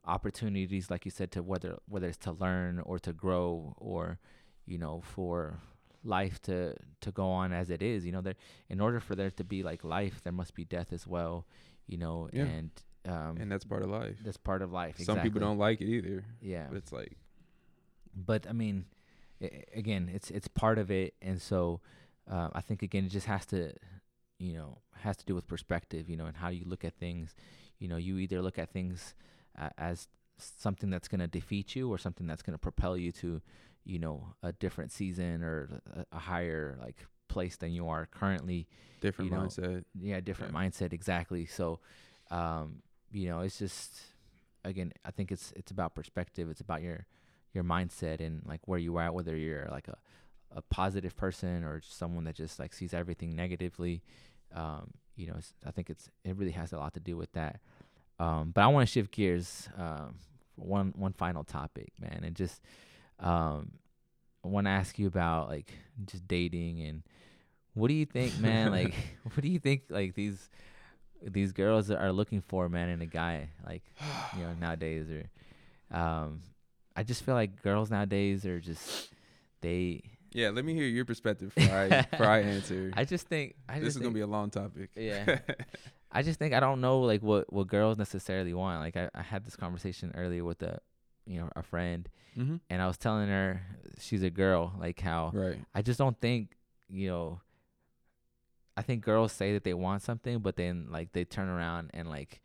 [0.05, 4.19] opportunities, like you said, to whether whether it's to learn or to grow or,
[4.67, 5.59] you know, for
[6.05, 8.05] life to to go on as it is.
[8.07, 8.37] You know, there
[8.69, 11.47] in order for there to be like life, there must be death as well.
[11.87, 12.45] You know, Yeah.
[12.45, 12.71] and
[13.07, 14.17] um, and that's part of life.
[14.25, 14.99] that's part of life.
[14.99, 17.17] Some people don't like it either, Yeah, but it's like,
[18.15, 18.87] but I mean,
[19.43, 21.81] i- again, it's it's part of it, and so
[22.31, 23.73] uh, I think again, it just has to,
[24.39, 27.35] you know, has to do with perspective, you know, and how you look at things.
[27.79, 29.15] You know, you either look at things
[29.59, 33.13] uh, as something that's going to defeat you, or something that's going to propel you
[33.13, 33.41] to,
[33.85, 38.67] you know, a different season or a, a higher like place than you are currently.
[39.01, 39.85] different You know, mindset.
[40.01, 41.47] Yeah, different mindset exactly.
[41.47, 41.79] So,
[42.31, 42.83] um,
[43.17, 43.99] you know, it's just
[44.63, 46.51] again, I think it's it's about perspective.
[46.51, 47.07] It's about your
[47.55, 49.97] your mindset and like where you are at, whether you're like a
[50.55, 54.03] a positive person or someone that just like sees everything negatively.
[54.55, 57.33] Um, you know, it's, I think it's it really has a lot to do with
[57.33, 57.61] that.
[58.19, 59.69] Um, but I want to shift gears.
[59.77, 60.17] Um,
[60.55, 62.61] for one one final topic, man, and just
[63.19, 63.73] um,
[64.45, 65.73] I want to ask you about like
[66.05, 67.03] just dating and
[67.75, 68.71] what do you think, man?
[68.79, 70.49] like, what do you think like these
[71.23, 73.51] these girls are looking for, man, and a guy?
[73.67, 73.83] Like,
[74.37, 75.29] you know, nowadays or
[75.97, 76.43] um,
[76.95, 79.13] I just feel like girls nowadays are just
[79.61, 80.03] they.
[80.33, 82.93] Yeah, let me hear your perspective before I I answer.
[82.95, 84.91] I just think I this just is gonna be a long topic.
[84.97, 85.39] Yeah.
[86.13, 88.81] I just think I don't know like what what girls necessarily want.
[88.81, 90.81] Like I, I had this conversation earlier with a
[91.27, 92.57] you know a friend, mm-hmm.
[92.71, 93.63] and I was telling her
[93.99, 95.59] she's a girl, like how Right.
[95.75, 96.57] I just don't think,
[96.89, 97.41] you know,
[98.77, 102.09] I think girls say that they want something, but then like they turn around and
[102.11, 102.41] like,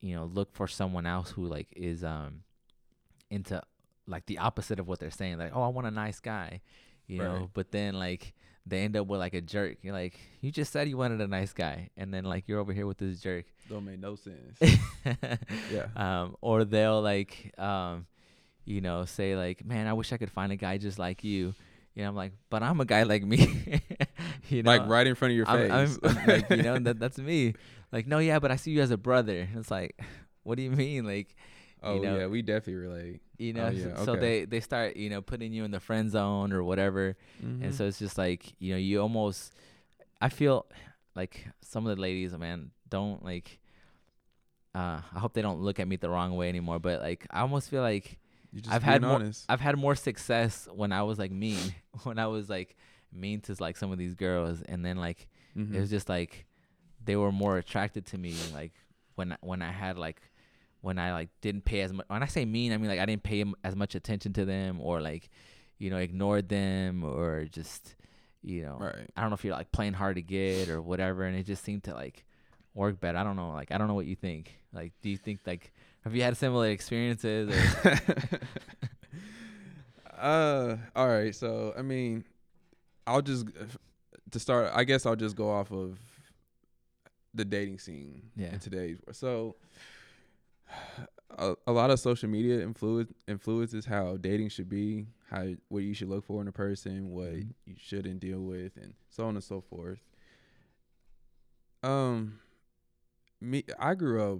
[0.00, 2.42] you know, look for someone else who like is um
[3.30, 3.62] into
[4.06, 5.38] like the opposite of what they're saying.
[5.38, 6.60] Like, oh, I want a nice guy,
[7.06, 8.34] you know, but then like
[8.66, 9.78] they end up with like a jerk.
[9.82, 12.72] You're like, you just said you wanted a nice guy, and then like you're over
[12.72, 13.46] here with this jerk.
[13.68, 14.58] Don't make no sense.
[15.72, 15.86] yeah.
[15.96, 18.06] Um, or they'll like, um,
[18.64, 21.54] you know, say like, "Man, I wish I could find a guy just like you."
[21.94, 23.82] You know, I'm like, but I'm a guy like me.
[24.56, 25.98] you know, like right in front of your I'm, face.
[26.02, 27.54] I'm, I'm like, you know, that that's me.
[27.90, 29.48] Like, no, yeah, but I see you as a brother.
[29.54, 30.00] It's like,
[30.42, 31.04] what do you mean?
[31.04, 31.34] Like,
[31.82, 33.20] oh know, yeah, we definitely relate.
[33.38, 34.20] you know, Oh, so- yeah, so okay.
[34.20, 37.16] they they start, you know, putting you in the friend zone or whatever.
[37.44, 37.64] Mm-hmm.
[37.64, 39.52] And so it's just like, you know, you almost
[40.20, 40.66] I feel
[41.14, 43.58] like some of the ladies, man, don't like
[44.74, 47.40] uh I hope they don't look at me the wrong way anymore, but like I
[47.40, 48.18] almost feel like
[48.54, 49.30] just I've had being more.
[49.48, 51.74] I've had more success when I was like mean,
[52.04, 52.76] when I was like
[53.12, 55.74] mean to like some of these girls and then like Mhm.
[55.74, 56.46] it was just like
[57.04, 58.72] they were more attracted to me like
[59.16, 60.20] when when I had like
[60.80, 63.06] when I like didn't pay as much when I say mean I mean like I
[63.06, 65.28] didn't pay m- as much attention to them or like
[65.78, 67.96] you know ignored them or just
[68.42, 69.10] you know right.
[69.16, 71.62] I don't know if you're like playing hard to get or whatever and it just
[71.64, 72.24] seemed to like
[72.74, 75.16] work better I don't know like I don't know what you think like do you
[75.18, 75.72] think like
[76.04, 77.50] have you had similar experiences
[77.84, 77.98] or
[80.18, 81.34] uh, all right.
[81.34, 82.24] So I mean,
[83.06, 83.46] I'll just
[84.30, 84.70] to start.
[84.74, 85.98] I guess I'll just go off of
[87.34, 88.52] the dating scene Yeah.
[88.52, 88.98] in today's.
[89.12, 89.56] So
[91.38, 95.94] a, a lot of social media influence influences how dating should be, how what you
[95.94, 97.54] should look for in a person, what Mhm.
[97.66, 100.00] you shouldn't deal with, and so on and so forth.
[101.82, 102.38] Um,
[103.40, 104.38] me, I grew up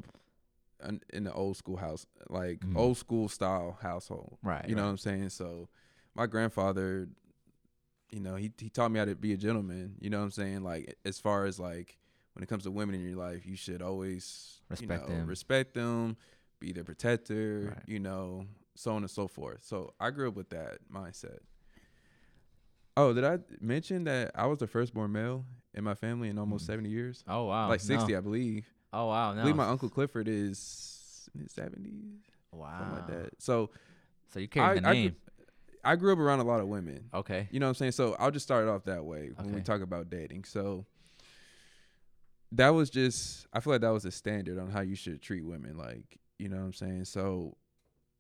[0.87, 2.77] in, in the old school house, like Mhm.
[2.77, 4.39] old school style household.
[4.43, 4.87] right You know right.
[4.87, 5.31] what I'm saying?
[5.31, 5.69] So
[6.15, 7.09] my grandfather,
[8.13, 9.95] you know, he he taught me how to be a gentleman.
[10.01, 10.63] You know what I'm saying?
[10.63, 11.99] Like as far as like
[12.35, 15.27] when it comes to women in your life, you should always Respect you know, them.
[15.27, 16.17] respect them,
[16.61, 17.73] be their protector.
[17.75, 17.83] Right.
[17.87, 19.65] You know, so on and so forth.
[19.65, 21.39] So I grew up with that mindset.
[22.97, 25.45] Oh, did I mention that I was the firstborn male
[25.75, 26.69] in my family in almost Mm.
[26.69, 27.25] 70 years?
[27.27, 28.19] oh wow like 60, no.
[28.19, 28.67] I believe.
[28.93, 32.19] oh wow I believe my uncle Clifford is in his 70s,
[32.53, 33.31] wow something like that.
[33.43, 33.71] So
[34.33, 35.17] so you carry the I, I, name grew,
[35.85, 37.09] I grew up around a lot of women.
[37.13, 37.93] okay You know what I'm saying?
[37.93, 40.45] So I'll just start it off that way when we talk about dating.
[40.45, 40.87] So
[42.53, 45.45] that was just I feel like that was a standard on how you should treat
[45.45, 45.77] women.
[45.77, 47.05] Like You know what I'm saying?
[47.07, 47.57] So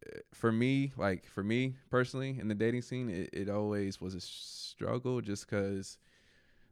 [0.06, 4.14] uh, for me, like for me personally in the dating scene, it, it always was
[4.14, 5.98] a struggle just because,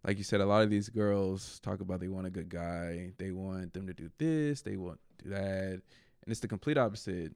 [0.04, 3.12] like you said, a lot of these girls talk about they want a good guy,
[3.18, 5.82] they want them to do this, they want to do that, and
[6.26, 7.32] it's the complete opposite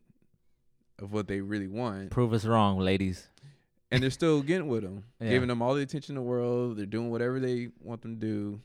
[0.98, 2.10] of what they really want.
[2.10, 3.28] Prove us wrong, ladies.
[3.90, 5.30] And they're still getting with them, Yeah.
[5.30, 6.76] giving them all the attention in the world.
[6.76, 8.60] They're doing whatever they want them to do.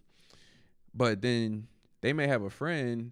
[0.94, 1.68] But then
[2.02, 3.12] they may have a friend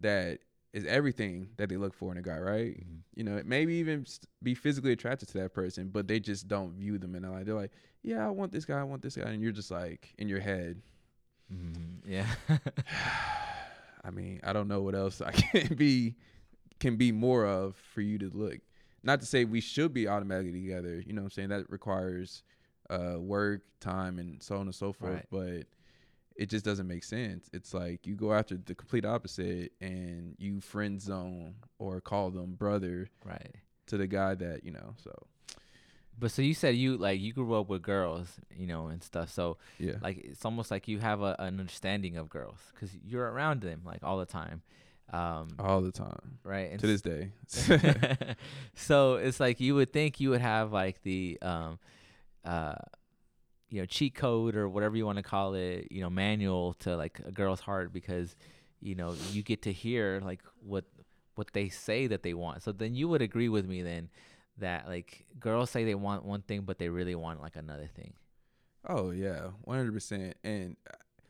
[0.00, 0.40] that
[0.72, 2.76] is everything that they look for in a guy, right?
[2.78, 2.98] Mhm.
[3.14, 4.04] You know, maybe even
[4.42, 7.46] be physically attracted to that person, but they just don't view them in that light.
[7.46, 9.30] They're like, yeah, I want this guy, I want this guy.
[9.30, 10.80] And you're just like, in your head,
[11.52, 12.00] Mhm.
[12.06, 12.26] Yeah.
[14.04, 16.14] I mean, I don't know what else I can be
[16.80, 18.58] can be more of for you to look.
[19.02, 21.48] Not to say we should be automatically together, you know what I'm saying?
[21.50, 22.42] That requires
[22.90, 25.26] uh work, time and so on and so forth, Right.
[25.30, 25.66] but
[26.36, 27.48] it just doesn't make sense.
[27.52, 32.54] It's like you go after the complete opposite and you friend zone or call them
[32.54, 33.54] brother right.
[33.86, 35.12] to the guy that, you know, so
[36.18, 39.30] But so you said you like you grew up with girls, you know, and stuff.
[39.30, 39.94] So yeah.
[40.02, 43.80] like it's almost like you have a, an understanding of girls because you're around them
[43.84, 44.62] like all the time,
[45.12, 46.38] um, all the time.
[46.42, 46.70] right?
[46.70, 47.30] And To this day.
[48.74, 51.78] so it's like you would think you would have like the um
[52.44, 52.74] uh
[53.68, 56.96] you know cheat code or whatever you want to call it you know manual to
[56.96, 58.36] like a girl's heart because
[58.80, 60.84] you know you get to hear like what
[61.34, 64.08] what they say that they want so then you would agree with me then
[64.58, 68.12] that like girls say they want one thing but they really want like another thing
[68.88, 70.36] Oh yeah, one hundred percent.
[70.44, 70.76] And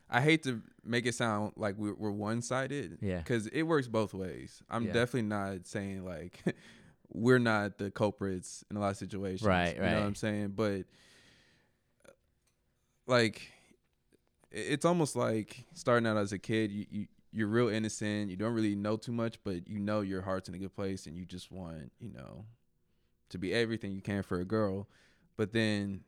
[0.09, 2.97] I hate to make it sound like we're, we're one sided.
[3.01, 3.17] Yeah.
[3.17, 4.61] Because it works both ways.
[4.69, 4.93] I'm Yeah.
[4.93, 6.39] definitely not saying like
[7.13, 9.43] we're not the culprits in a lot of situations.
[9.47, 9.95] Right, You know right.
[9.95, 10.53] what I'm saying?
[10.55, 10.85] But
[12.05, 12.11] uh,
[13.05, 13.41] like,
[14.51, 16.71] it's almost like starting out as a kid.
[16.71, 18.29] You you you're real innocent.
[18.31, 21.05] You don't really know too much, but you know your heart's in a good place,
[21.05, 22.45] and you just want you know
[23.29, 24.87] to be everything you can for a girl.
[25.35, 26.01] But then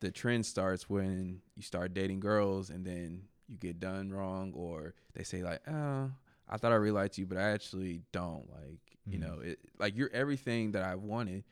[0.00, 4.94] the trend starts when you start dating girls and then you get done wrong or
[5.14, 6.10] they say like oh
[6.48, 9.20] i thought i really liked you but i actually don't like you Mhm.
[9.22, 11.42] know it like you're everything that i wanted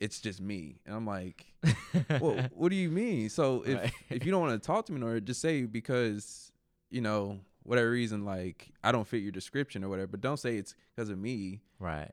[0.00, 1.46] it's just me and i'm like
[2.20, 3.92] well what do you mean so if Right.
[4.10, 6.52] if you don't want to talk to me or just say because
[6.90, 10.56] you know whatever reason like i don't fit your description or whatever but don't say
[10.56, 12.10] it's because of me right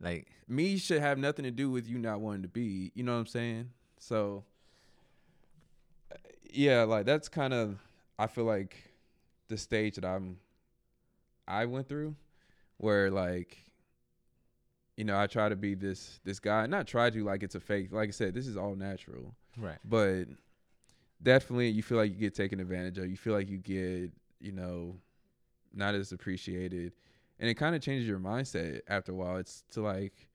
[0.00, 2.90] like me should have nothing to do with you not wanting to be.
[2.94, 3.70] You know what I'm saying?
[4.00, 4.42] So,
[6.10, 6.16] uh,
[6.52, 7.78] yeah, like that's kind of
[8.22, 8.76] I feel like
[9.48, 10.38] the stage that I'm
[11.46, 12.14] I went through,
[12.76, 13.56] where like,
[14.96, 16.66] you know, I try to be this this guy.
[16.66, 17.92] Not try to like it's a fake.
[17.92, 20.24] Like I said, this is all natural, right but
[21.22, 23.10] definitely you feel like you get taken advantage of.
[23.10, 24.96] You feel like you get you know
[25.72, 26.92] not as appreciated
[27.38, 30.28] and it kind of changes your mindset after a while it's to like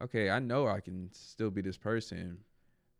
[0.00, 2.38] okay i know i can still be this person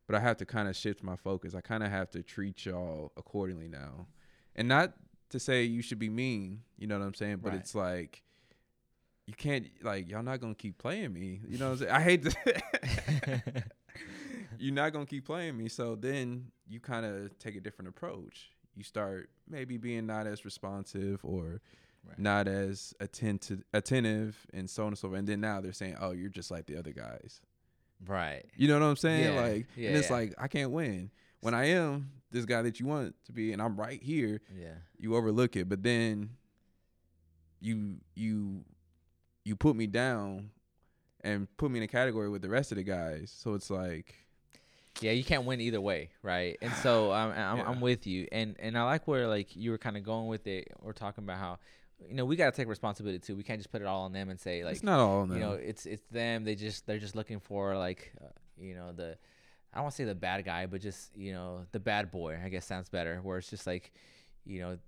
[0.07, 2.67] but i have to kind of shift my focus i kind of have to treat
[2.67, 4.07] y'all accordingly now
[4.57, 4.93] and not
[5.31, 7.61] to say you should be mean you know what i'm saying but Right.
[7.61, 8.23] it's like
[9.27, 12.01] you can't like y'all not gonna keep playing me you know what i'm saying i
[12.01, 13.63] hate to
[14.59, 15.69] you're not gonna keep playing me.
[15.69, 18.51] So then you kind of take a different approach.
[18.75, 21.61] You start maybe being not as responsive or
[22.07, 22.19] Right.
[22.21, 25.19] not as attentive, attentive, and so on and so forth.
[25.19, 27.41] And then now they're saying, "Oh, you're just like the other guys."
[28.07, 29.35] right You know what I'm saying?
[29.35, 29.41] Yeah.
[29.41, 30.17] Like, Yeah, and it's yeah.
[30.17, 31.11] like I can't win
[31.41, 34.41] when I am this guy that you want to be, and I'm right here.
[34.57, 36.31] yeah You overlook it, but then
[37.61, 38.65] you you
[39.45, 40.51] you put me down
[41.23, 43.33] and put me in a category with the rest of the guys.
[43.37, 44.15] So it's like.
[45.03, 46.57] Yeah, you can't win either way, right?
[46.63, 47.65] And so um, I'm, Yeah.
[47.69, 50.47] I'm with you, and and I like where like you were kind of going with
[50.47, 50.73] it.
[50.81, 51.59] We're talking about how,
[52.09, 53.37] you know, we got to take responsibility too.
[53.37, 55.29] We can't just put it all on them and say like, it's not all on
[55.29, 55.39] them.
[55.39, 56.45] you know, it's it's them.
[56.45, 58.29] They just they're just looking for like, uh,
[58.59, 59.19] you know, the
[59.77, 62.39] I don't want to say the bad guy, but just you know the bad boy.
[62.43, 63.21] I guess sounds better.
[63.23, 63.93] Where it's just like,
[64.47, 64.79] you know,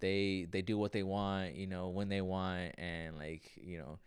[0.00, 3.98] they they do what they want, you know, when they want, and like you know,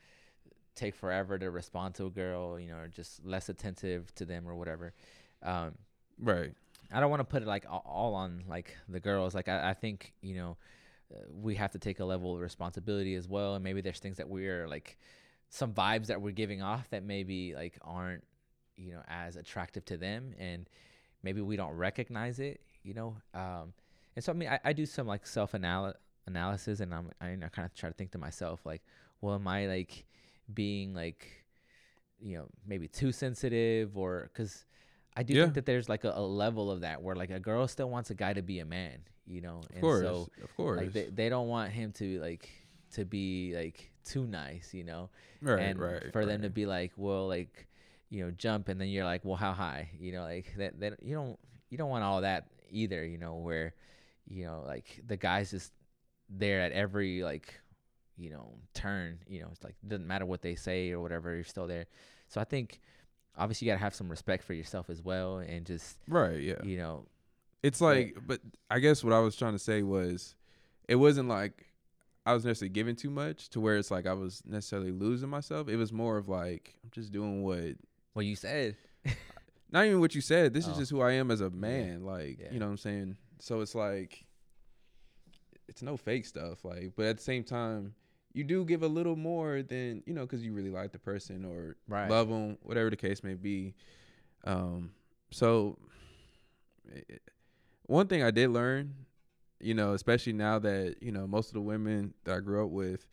[0.74, 4.48] take forever to respond to a girl, you know, or just less attentive to them
[4.48, 4.96] or whatever.
[5.44, 5.76] Um,
[6.20, 6.52] right.
[6.92, 9.36] I don't want to put it like all, on like the girls.
[9.36, 10.58] Like I, I think you know
[11.14, 14.18] uh, we have to take a level of responsibility as well, and maybe there's things
[14.18, 14.98] that we're like
[15.50, 18.24] some vibes that we're giving off that maybe like aren't
[18.78, 20.70] you know as attractive to them, and
[21.24, 22.62] maybe we don't recognize it.
[22.84, 23.74] You know, um,
[24.16, 27.50] and so I mean I, I do some like self analysis, and I'm I, I
[27.50, 28.82] kind of try to think to myself like,
[29.22, 30.06] well, am I like
[30.54, 31.28] being like
[32.20, 34.66] you know maybe too sensitive or because
[35.16, 35.44] I do Yeah.
[35.44, 38.10] think that there's like a, a level of that where like a girl still wants
[38.12, 40.02] a guy to be a man, you know, Of and course.
[40.02, 40.80] so of course.
[40.80, 42.50] like they, they don't want him to like
[42.94, 45.10] to be like too nice, you know,
[45.42, 46.12] Right, and right.
[46.14, 47.68] for them to be like, well, like,
[48.12, 51.02] you know, jump, and then you're like, well, how high, you know, like that, that
[51.02, 51.40] you don't,
[51.70, 53.74] you don't want all that either, you know, where,
[54.28, 55.72] you know, like the guys just
[56.30, 57.54] there at every like,
[58.18, 61.44] you know, turn, you know, it's like doesn't matter what they say or whatever, you're
[61.44, 61.88] still there.
[62.28, 62.82] So I think
[63.38, 66.62] obviously you gotta have some respect for yourself as well, and just right, yeah.
[66.64, 67.06] you know,
[67.64, 70.36] It's like, but I guess what I was trying to say was,
[70.88, 71.68] it wasn't like
[72.26, 75.70] I was necessarily giving too much to where it's like I was necessarily losing myself.
[75.70, 77.76] It was more of like I'm just doing what,
[78.14, 78.76] what you said.
[79.72, 80.54] not even what you said.
[80.54, 80.80] This is Oh.
[80.80, 82.04] just who I am as a man.
[82.04, 82.52] Like Yeah.
[82.52, 83.18] you know what I'm saying.
[83.40, 84.26] So it's like,
[85.68, 86.64] it's no fake stuff.
[86.66, 87.94] Like, but at the same time,
[88.34, 91.44] you do give a little more than you know because you really like the person
[91.46, 92.10] or Right.
[92.10, 93.74] love them, whatever the case may be.
[94.44, 94.92] Um,
[95.32, 95.78] so
[96.96, 97.18] i-
[97.88, 98.96] one thing I did learn,
[99.60, 102.72] you know, especially now that you know most of the women that I grew up
[102.72, 103.06] with,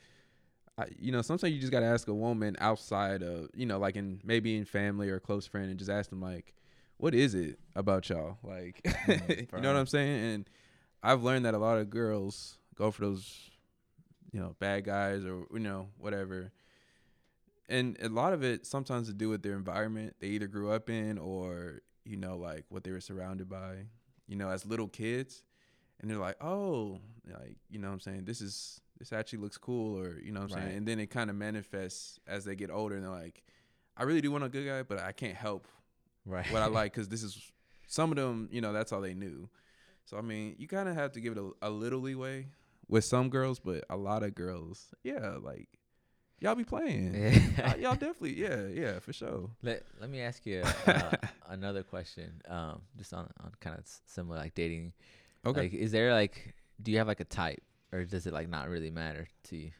[0.78, 3.96] I, you know, sometimes you just gotta ask a woman outside of, you know, like
[3.96, 6.54] in maybe in family or close friend, and just ask them like,
[6.98, 8.38] what is it about y'all?
[8.44, 9.80] Like, Mm, you know what.
[9.80, 10.34] I'm saying?
[10.34, 10.50] And
[11.02, 13.50] I've learned that a lot of girls go for those,
[14.32, 16.52] you know, bad guys or you know whatever.
[17.68, 20.88] And a lot of it sometimes to do with their environment they either grew up
[20.88, 23.86] in or you know like what they were surrounded by,
[24.26, 25.42] you know, as little kids,
[26.00, 29.56] and they're like, oh, like you know what I'm saying this is this actually looks
[29.58, 30.64] cool or you know what I'm Right.
[30.66, 33.42] saying, and then it kind of manifests as they get older and they're like,
[33.96, 35.66] I really do want a good guy, but I can't help
[36.26, 36.50] Right.
[36.50, 37.40] what I like because this is
[37.86, 39.48] some of them, you know, that's all they knew.
[40.04, 42.46] So I mean, you kind of have to give it a, a little leeway
[42.88, 45.68] with some girls, but a lot of girls, yeah, like
[46.40, 47.14] y'all be playing.
[47.14, 47.74] Yeah.
[47.74, 49.50] y'all, y'all definitely, yeah, yeah, for sure.
[49.62, 51.12] Let Let me ask you uh,
[51.48, 52.40] another question.
[52.48, 54.92] Um, just on on kind of similar like dating.
[55.46, 57.62] Okay, Like, is there like, do you have like a type,
[57.92, 59.70] or does it like not really matter to you?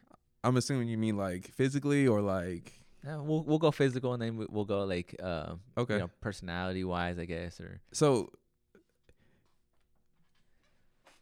[0.43, 4.37] I'm assuming you mean like physically or like Uh, we'll we'll go physical and then
[4.37, 5.95] we- we'll go like um okay.
[5.95, 8.31] you know personality wise I guess or So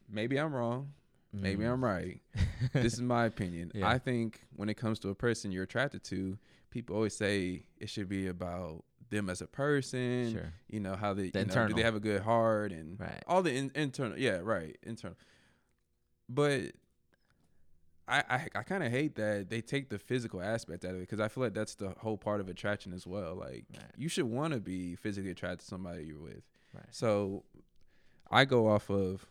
[0.10, 0.94] maybe I'm wrong,
[1.34, 1.74] maybe Mm.
[1.74, 2.22] I'm right.
[2.74, 3.72] this is my opinion.
[3.74, 3.88] Yeah.
[3.90, 6.38] I think when it comes to a person you're attracted to,
[6.70, 10.32] people always say it should be about them as a person.
[10.32, 13.24] sure You know how they The know, do they have a good heart and right
[13.28, 14.18] all the in, internal.
[14.18, 15.18] Yeah, right, internal.
[16.30, 16.72] But
[18.08, 21.02] I I, I kind of hate that they take the physical aspect out of it
[21.02, 23.36] because I feel like that's the whole part of attraction as well.
[23.36, 23.92] Like Right.
[23.98, 26.44] you should want to be physically attracted to somebody you're with.
[26.74, 27.44] right So
[28.32, 29.26] I go off of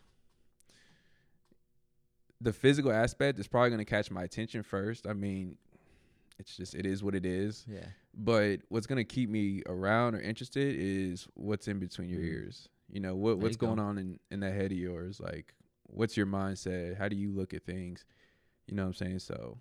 [2.41, 5.07] the physical aspect is probably going to catch my attention first.
[5.07, 5.57] I mean,
[6.39, 7.65] it's just it is what it is.
[7.69, 12.21] yeah But what's going to keep me around or interested is what's in between your
[12.21, 12.31] Mhm.
[12.33, 12.69] ears.
[12.91, 13.67] You know, what There what's you go.
[13.69, 15.19] going on in in that head of yours?
[15.19, 15.55] Like
[15.87, 16.97] what's your mindset?
[16.99, 18.05] How do you look at things?
[18.67, 19.19] You know what I'm saying?
[19.21, 19.59] So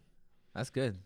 [0.54, 0.98] that's good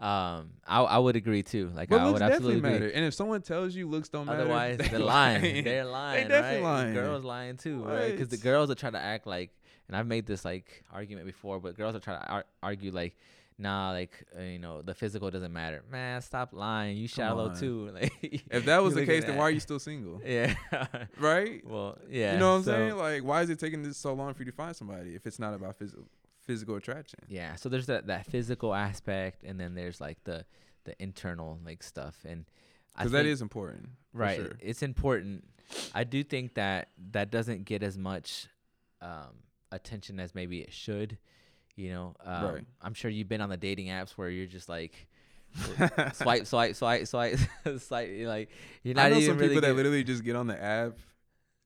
[0.00, 2.96] um I I would agree too like but I would absolutely definitely agree matter.
[2.96, 5.42] And if someone tells you looks don't matter, Otherwise, they they're lying.
[5.42, 5.64] lying.
[5.64, 6.28] They're lying.
[6.28, 6.72] definitely right?
[6.72, 6.94] lying.
[6.94, 8.10] Girls lying too, right?
[8.10, 9.50] Because the girls are trying to act like,
[9.88, 13.14] and I've made this like argument before, but girls are trying to ar- argue like,
[13.60, 15.82] nah, like uh, you know, the physical doesn't matter.
[15.90, 16.96] Man, stop lying.
[16.96, 17.90] You shallow too.
[17.94, 18.12] Like,
[18.50, 20.20] If that was the case, then why are you still single?
[20.24, 20.54] Yeah.
[21.18, 21.62] Right?
[21.66, 22.32] well, yeah.
[22.32, 22.96] you know what I'm saying?
[22.96, 25.38] Like, why is it taking this so long for you to find somebody if it's
[25.38, 26.04] not about physical
[26.40, 27.20] physical attraction?
[27.28, 27.54] Yeah.
[27.56, 30.44] So there's that that physical aspect, and then there's like the
[30.84, 32.46] the internal like stuff, and
[32.96, 34.56] I Because that is important, right Sure.
[34.60, 35.44] it's important
[35.94, 38.48] i do think that that doesn't get as much
[39.00, 39.34] um,
[39.70, 41.16] attention as maybe it should
[41.80, 42.64] you know um, Right.
[42.82, 45.08] i'm sure you've been on the dating apps where you're just like
[46.14, 47.38] swipe swipe swipe swipe
[47.78, 48.50] swipe you're like
[48.84, 50.98] you're not I know even some really people that literally just get on the app.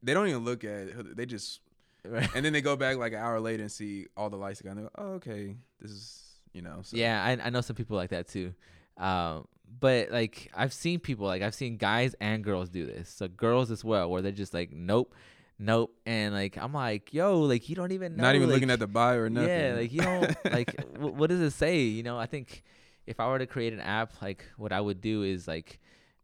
[0.02, 1.16] They don't even look at it.
[1.16, 1.60] They just
[2.06, 2.28] Right.
[2.34, 4.74] and then they go back like an hour later and see all the lights again.
[4.76, 6.80] They're like, oh, okay, this is you know.
[6.82, 6.96] So.
[6.96, 8.52] Yeah, I, I know some people like that too.
[8.98, 9.46] Um,
[9.80, 13.08] but like I've seen people like I've seen guys and girls do this.
[13.10, 15.14] So girls as well, where they're just like, nope,
[15.58, 18.22] nope, and like I'm like, yo, like you don't even know.
[18.22, 19.48] Not even like, looking at the bio or nothing.
[19.48, 21.80] Yeah, like you don't like w- what does it say?
[21.80, 22.62] You know, I think
[23.06, 25.78] if I were to create an app, like what I would do is like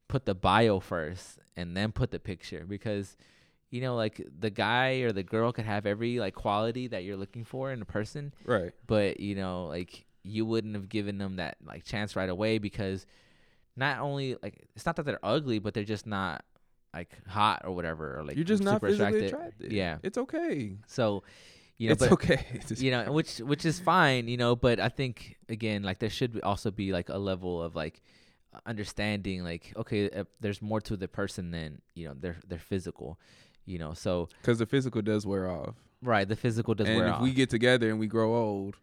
[0.08, 3.16] put the bio first and then put the picture because
[3.70, 7.16] you know like the guy or the girl could have every like quality that you're
[7.16, 8.72] looking for in a person right.
[8.86, 13.06] but you know like you wouldn't have given them that like chance right away because
[13.76, 16.44] not only like it's not that they're ugly but they're just not
[16.94, 19.34] like hot or whatever or like You're just not super physically attracted.
[19.34, 19.72] attracted.
[19.72, 20.76] yeah It's okay.
[20.86, 21.22] so
[21.78, 22.44] you know it's but okay.
[22.76, 26.40] You know which which is fine you know but i think again like there should
[26.42, 28.02] also be like a level of like
[28.66, 33.18] understanding like okay uh, there's more to the person than you know their their physical
[33.64, 35.76] you know so Because the physical does wear off.
[36.02, 37.20] right the physical does and wear off.
[37.20, 38.76] And if we get together and we grow old,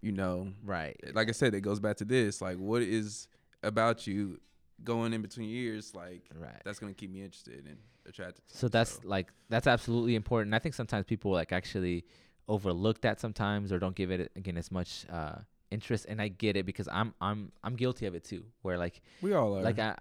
[0.00, 0.96] you know, Right.
[1.14, 2.40] like I said, it goes back to this.
[2.40, 3.28] Like, what is
[3.62, 4.38] about you
[4.84, 5.94] going in between years?
[5.94, 6.60] Like, Right.
[6.64, 8.42] that's gonna keep me interested and attracted.
[8.48, 10.54] So that's like that's absolutely important.
[10.54, 12.04] I think sometimes people like actually
[12.48, 15.36] overlook that sometimes or don't give it again as much uh
[15.70, 18.44] interest and I get it because I'm I'm I'm guilty of it too.
[18.62, 19.62] Where like we all are.
[19.62, 19.94] like I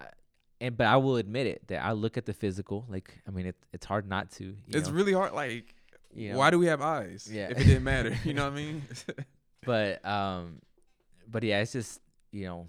[0.62, 3.46] and but I will admit it that I look at the physical like I mean
[3.48, 4.46] it, it's hard not to.
[4.46, 5.34] You it's know, really hard.
[5.34, 5.76] Like,
[6.14, 6.40] you know?
[6.40, 7.30] why do we have eyes?
[7.32, 7.50] Yeah.
[7.52, 8.82] If it didn't matter, you know what I mean?
[9.66, 10.60] but um
[11.30, 12.02] but yeah it's just
[12.32, 12.68] you know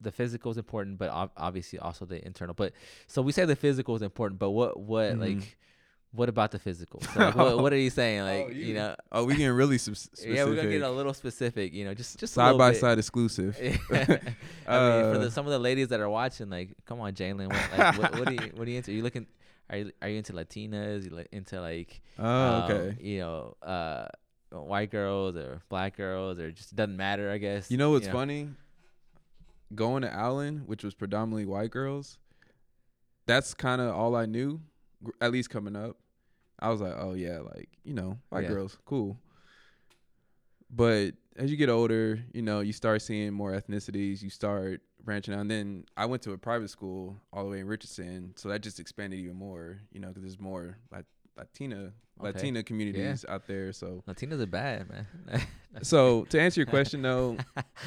[0.00, 2.72] the physical is important but ob- obviously also the internal but
[3.06, 5.20] so we say the physical is important but what what Mhm.
[5.20, 5.56] like
[6.12, 8.74] what about the physical so like, what, what are you saying like Oh, you, you-
[8.74, 10.26] know oh, we getting really specific.
[10.36, 12.80] yeah we're gonna get a little specific you know just just side by bit.
[12.80, 13.56] side exclusive.
[13.62, 13.78] I mean,
[15.12, 17.78] for the Uh, some of the ladies that are watching, like, come on, Jalen, what,
[17.78, 18.90] like, what, what are you, what are you into?
[18.90, 19.26] Are you looking,
[19.70, 21.04] are you, are you into Latinas?
[21.04, 22.96] You into like, Oh, um, okay.
[23.00, 24.06] you know, uh,
[24.50, 27.70] white girls or black girls, or just doesn't matter, I guess.
[27.70, 28.48] You know what's funny?
[29.74, 32.18] Going to Allen, which was predominantly white girls,
[33.26, 34.60] that's kind of all I knew,
[35.20, 35.96] at least coming up.
[36.58, 38.50] I was like, oh yeah, like you know, white Yeah.
[38.50, 39.18] girls, cool.
[40.70, 44.22] But as you get older, you know, you start seeing more ethnicities.
[44.22, 45.40] You start branching out.
[45.40, 48.60] And then I went to a private school all the way in Richardson, so that
[48.62, 49.80] just expanded even more.
[49.92, 51.04] You know, because there's more like
[51.36, 52.28] Latina Okay.
[52.28, 53.72] Latina communities out there.
[53.72, 55.06] So Latinas are bad, man.
[55.82, 57.36] so to answer your question though,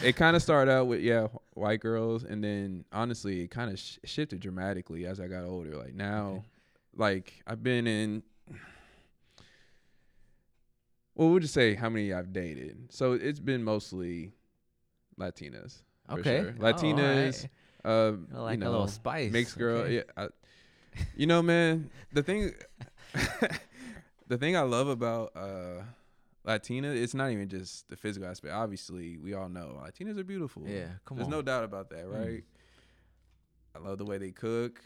[0.04, 3.80] it kind of started out with yeah white girls, and then honestly it kind of
[3.80, 5.78] sh- shifted dramatically as I got older.
[5.78, 6.44] Like now, Okay.
[6.98, 8.22] like I've been in.
[11.16, 12.92] Well, we'll just say how many I've dated.
[12.92, 14.34] So it's been mostly
[15.20, 15.82] Latinas.
[16.12, 16.56] okay, sure.
[16.60, 17.48] Oh, Latinas,
[17.84, 17.92] right.
[17.92, 18.12] uh,
[18.44, 19.32] like you know, a little spice.
[19.32, 19.80] mixed girl.
[19.84, 19.96] okay.
[19.96, 20.28] Yeah, I,
[21.16, 22.52] you know, man, the thing,
[24.28, 25.84] the thing I love about uh,
[26.44, 28.54] Latina, it's not even just the physical aspect.
[28.54, 30.64] Obviously, we all know Latinas are beautiful.
[30.66, 31.32] Yeah, come There's on.
[31.32, 32.26] no doubt about that, Mm.
[32.26, 32.44] right?
[33.76, 34.82] I love the way they cook.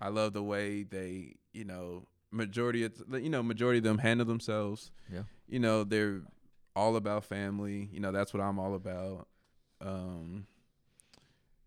[0.00, 4.26] I love the way they, you know, majority of you know majority of them handle
[4.26, 4.90] themselves.
[5.12, 5.22] Yeah.
[5.48, 6.22] You know, they're
[6.76, 7.88] all about family.
[7.92, 9.26] You know, that's what I'm all about.
[9.80, 10.46] Um,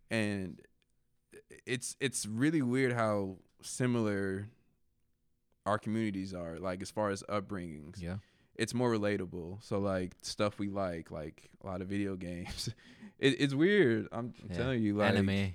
[0.10, 0.62] and
[1.66, 4.48] it's it's really weird how similar
[5.66, 6.58] our communities are.
[6.60, 8.18] Like as far as upbringings, Yeah.
[8.56, 9.64] it's more relatable.
[9.64, 12.70] So like stuff we like, like a lot of video games.
[13.20, 14.08] it, it's weird.
[14.12, 14.58] I'm, I'm Yeah.
[14.58, 15.54] telling you, like Anime.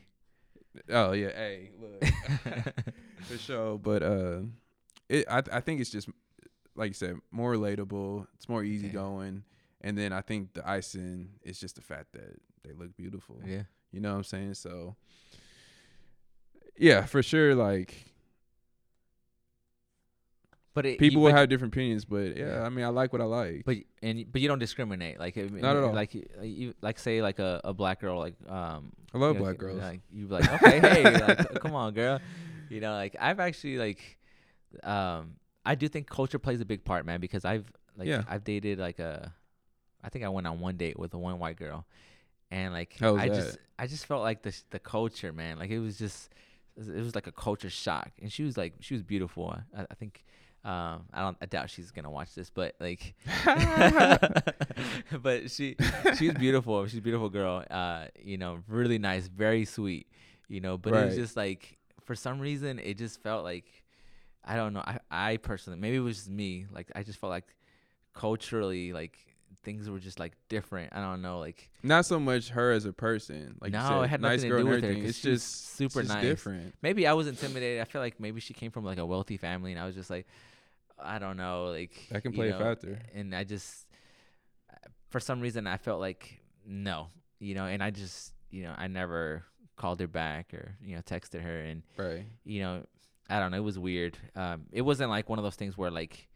[0.88, 2.04] Oh yeah, hey, look
[3.22, 3.76] for sure.
[3.78, 4.40] But uh,
[5.08, 6.08] it I I think it's just
[6.76, 8.26] like you said, more relatable.
[8.36, 9.42] It's more easygoing,
[9.80, 13.40] and then I think the icing is just the fact that they look beautiful.
[13.44, 13.62] yeah.
[13.90, 14.54] You know what I'm saying?
[14.54, 14.94] So
[16.78, 17.54] yeah, for sure.
[17.54, 18.09] Like
[20.72, 22.62] But it, people you, will but, have different opinions, but yeah, Yeah.
[22.62, 23.64] I mean, I like what I like.
[23.64, 25.18] but and but you don't discriminate.
[25.18, 25.92] Like I mean, Not at all.
[25.92, 29.46] Like you- like say like a, a black girl like um I love you know,
[29.46, 29.80] black girls.
[29.80, 32.20] Like you like, okay, hey, like, come on, girl.
[32.68, 34.18] You know, like I've actually like,
[34.84, 35.32] um,
[35.66, 37.66] I do think culture plays a big part, man, because I've
[37.96, 38.22] like Yeah.
[38.28, 39.34] I've dated like a,
[40.04, 41.84] I think I went on one date with a one white girl,
[42.52, 43.34] and like I that?
[43.34, 46.30] just I just felt like the the culture, man, like it was just
[46.76, 49.52] it was like a culture shock, and she was like she was beautiful.
[49.76, 50.24] I, I think.
[50.62, 51.36] Um, I don't.
[51.40, 53.14] I doubt she's gonna watch this, but like,
[55.22, 55.76] but she
[56.16, 56.86] she was beautiful.
[56.86, 57.64] She's a beautiful girl.
[57.70, 60.06] Uh, you know, really nice, very sweet.
[60.48, 63.66] You know, but it was just like for some reason it just felt like
[64.44, 64.80] I don't know.
[64.84, 66.66] I I personally maybe it was just me.
[66.70, 67.54] Like I just felt like
[68.12, 69.18] culturally like
[69.62, 70.92] things were just like different.
[70.94, 71.38] I don't know.
[71.38, 73.56] Like Not so much her as a person.
[73.60, 76.08] Like No, said, it had nice nothing to do with her, It's just super it's
[76.08, 76.22] just nice.
[76.22, 76.74] different.
[76.82, 77.80] maybe I was intimidated.
[77.80, 80.10] I feel like maybe she came from like a wealthy family, and I was just
[80.10, 80.26] like,
[80.98, 82.98] I don't know, like That can you play know, a factor.
[83.14, 83.86] And I just,
[85.08, 87.08] for some reason, I felt like no,
[87.38, 89.44] you know, and I just, you know, I never
[89.76, 92.24] called her back or you know texted her, and Right.
[92.44, 92.84] you know,
[93.28, 94.16] I don't know, it was weird.
[94.36, 96.28] Um, it wasn't like one of those things where like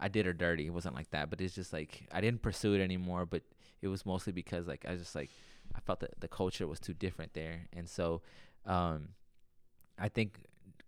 [0.00, 0.66] I did her dirty.
[0.66, 3.26] It wasn't like that, but it's just like I didn't pursue it anymore.
[3.26, 3.42] But
[3.82, 5.30] it was mostly because like I was just like
[5.74, 8.22] I felt that the culture was too different there, and so
[8.66, 9.10] um,
[9.98, 10.38] I think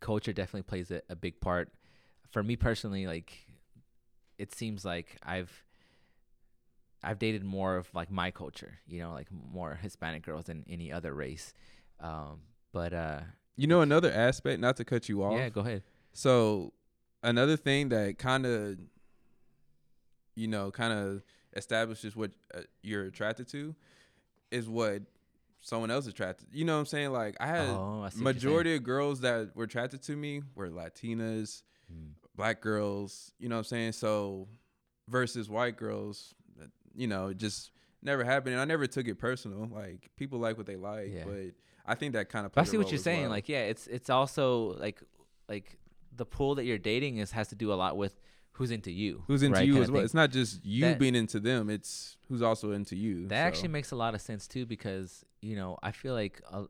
[0.01, 1.71] culture definitely plays a, a big part.
[2.31, 3.33] For me personally, like
[4.39, 5.53] it seems like I've
[7.03, 10.93] I've dated more of like my culture, you know, like more Hispanic girls than any
[10.93, 11.53] other race.
[12.01, 12.41] Um,
[12.73, 13.21] but uh,
[13.57, 15.37] You know another aspect, not to cut you off.
[15.39, 15.83] yeah, go ahead.
[16.13, 16.73] So
[17.23, 18.79] another thing that kind of,
[20.35, 21.23] you know, kind of
[21.57, 23.75] establishes what uh, you're attracted to,
[24.51, 25.03] is what
[25.61, 26.49] someone else is attracted.
[26.53, 27.13] You know what I'm saying?
[27.13, 28.25] Like I had oh, I see what you're saying.
[28.25, 31.63] majority of girls that were attracted to me were Latinas,
[31.93, 32.13] Mm.
[32.37, 33.33] black girls.
[33.39, 33.93] You know what I'm saying?
[33.93, 34.49] So
[35.09, 37.71] versus white girls, uh, you know, just
[38.03, 39.69] never happened, and I never took it personal.
[39.71, 41.25] Like people like what they like, Yeah.
[41.27, 41.53] but
[41.85, 42.53] I think that kind of.
[42.57, 43.29] I see what you're saying.
[43.29, 45.03] Like, yeah, it's it's also like
[45.49, 45.77] like
[46.17, 48.19] the pool that you're dating is has to do a lot with
[48.53, 49.23] who's into you.
[49.27, 49.99] who's into right, you as well.
[50.01, 50.05] thing.
[50.05, 53.27] It's not just you That- being into them; it's who's also into you.
[53.29, 53.47] That so.
[53.49, 56.65] actually makes a lot of sense too because you know I feel like a,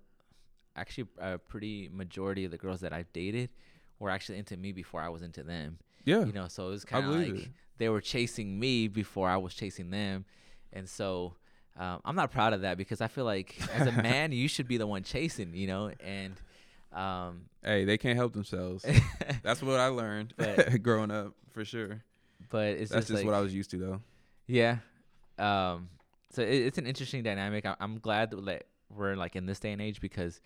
[0.77, 3.51] actually a pretty majority of the girls that I've dated
[3.99, 5.79] were actually into me before I was into them.
[6.05, 6.25] yeah.
[6.25, 7.49] You know, so it was kind of like it.
[7.79, 10.25] they were chasing me before I was chasing them,
[10.73, 11.37] and so
[11.79, 14.67] um, I'm not proud of that because I feel like as a man you should
[14.69, 15.55] be the one chasing.
[15.55, 16.35] You know, and
[16.93, 18.85] um, Hey, they can't help themselves.
[19.43, 22.03] That's what I learned But- growing up, for sure.
[22.51, 24.01] but it's That's just, just like, what I was used to, though.
[24.47, 24.79] Yeah.
[25.39, 25.89] Um.
[26.31, 27.65] So it, it's an interesting dynamic.
[27.67, 30.41] I, I'm glad that like, we're like in this day and age because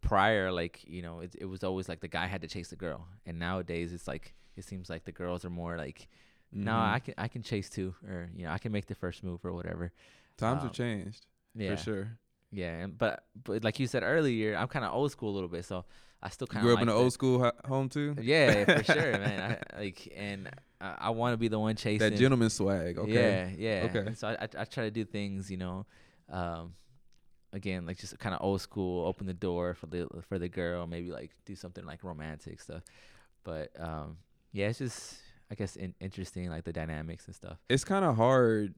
[0.00, 2.76] prior, like you know, it, it was always like the guy had to chase the
[2.76, 6.08] girl, and nowadays it's like it seems like the girls are more like,
[6.52, 6.92] no, Mhm.
[6.94, 9.44] I can I can chase too, or you know, I can make the first move
[9.44, 9.92] or whatever.
[10.38, 11.74] times um, have changed Yeah.
[11.76, 12.18] for sure.
[12.56, 12.86] Yeah.
[12.86, 15.84] But but like you said earlier, I'm kind of old school a little bit, so
[16.22, 18.16] I still kind of grew up in an old school ho- home too.
[18.20, 19.58] Yeah, for sure, man.
[19.74, 20.48] I, like, and
[20.80, 22.10] I, I want to be the one chasing.
[22.10, 22.96] That gentleman swag.
[22.98, 23.12] Okay.
[23.12, 23.84] Yeah, yeah.
[23.90, 23.98] Okay.
[24.06, 25.84] And So I, I I try to do things, you know,
[26.30, 26.74] um,
[27.52, 29.06] again like just kind of old school.
[29.06, 32.82] Open the door for the for the girl, maybe like do something like romantic stuff.
[33.44, 34.16] But um,
[34.52, 35.16] yeah, it's just
[35.50, 37.58] I guess in, interesting like the dynamics and stuff.
[37.68, 38.74] It's kind of hard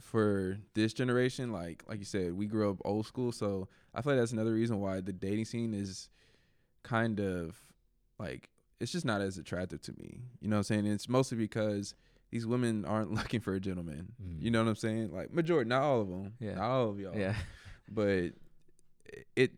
[0.00, 1.52] for this generation.
[1.52, 4.52] Like like you said, we grew up old school, so I feel like that's another
[4.52, 6.08] reason why the dating scene is
[6.82, 7.56] kind of
[8.18, 10.22] like it's just not as attractive to me.
[10.40, 10.86] You know what I'm saying?
[10.86, 11.94] It's mostly because
[12.30, 14.12] these women aren't looking for a gentleman.
[14.22, 14.42] Mm.
[14.42, 15.12] You know what I'm saying?
[15.12, 16.34] Like majority, not all of them.
[16.40, 16.54] Yeah.
[16.54, 17.16] Not all of y'all.
[17.16, 17.34] Yeah,
[17.88, 18.32] but
[19.36, 19.52] it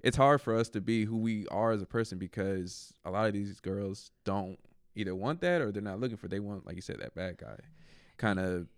[0.00, 3.26] it's hard for us to be who we are as a person because a lot
[3.26, 4.58] of these girls don't
[4.94, 7.38] either want that or they're not looking for they want like you said that bad
[7.38, 7.56] guy
[8.16, 8.68] kind of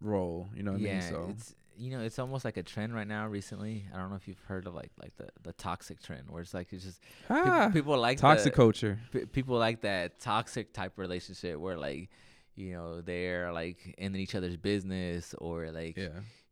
[0.00, 0.90] role you know what yeah.
[0.90, 3.28] i mean so It's you know it's almost like a trend right now.
[3.28, 6.42] Recently, I don't know if you've heard of like like the the toxic trend, where
[6.42, 10.18] it's like it's just people, ah, people like toxic the, culture p- people like that
[10.18, 12.10] toxic type relationship where like
[12.56, 16.08] you know they're like in each other's business or like yeah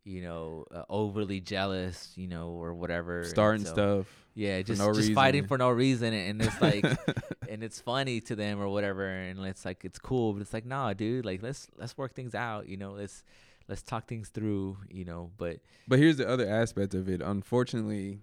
[0.07, 3.23] you know uh, overly jealous you know or whatever.
[3.25, 6.85] Starting so- stuff yeah just no just fighting for no reason and it's like
[7.49, 10.63] and it's funny to them or whatever and it's like it's cool but it's like
[10.63, 13.23] nah dude like let's let's work things out you know let's
[13.67, 17.19] let's talk things through you know but but here's the other aspect of it.
[17.19, 18.19] Unfortunately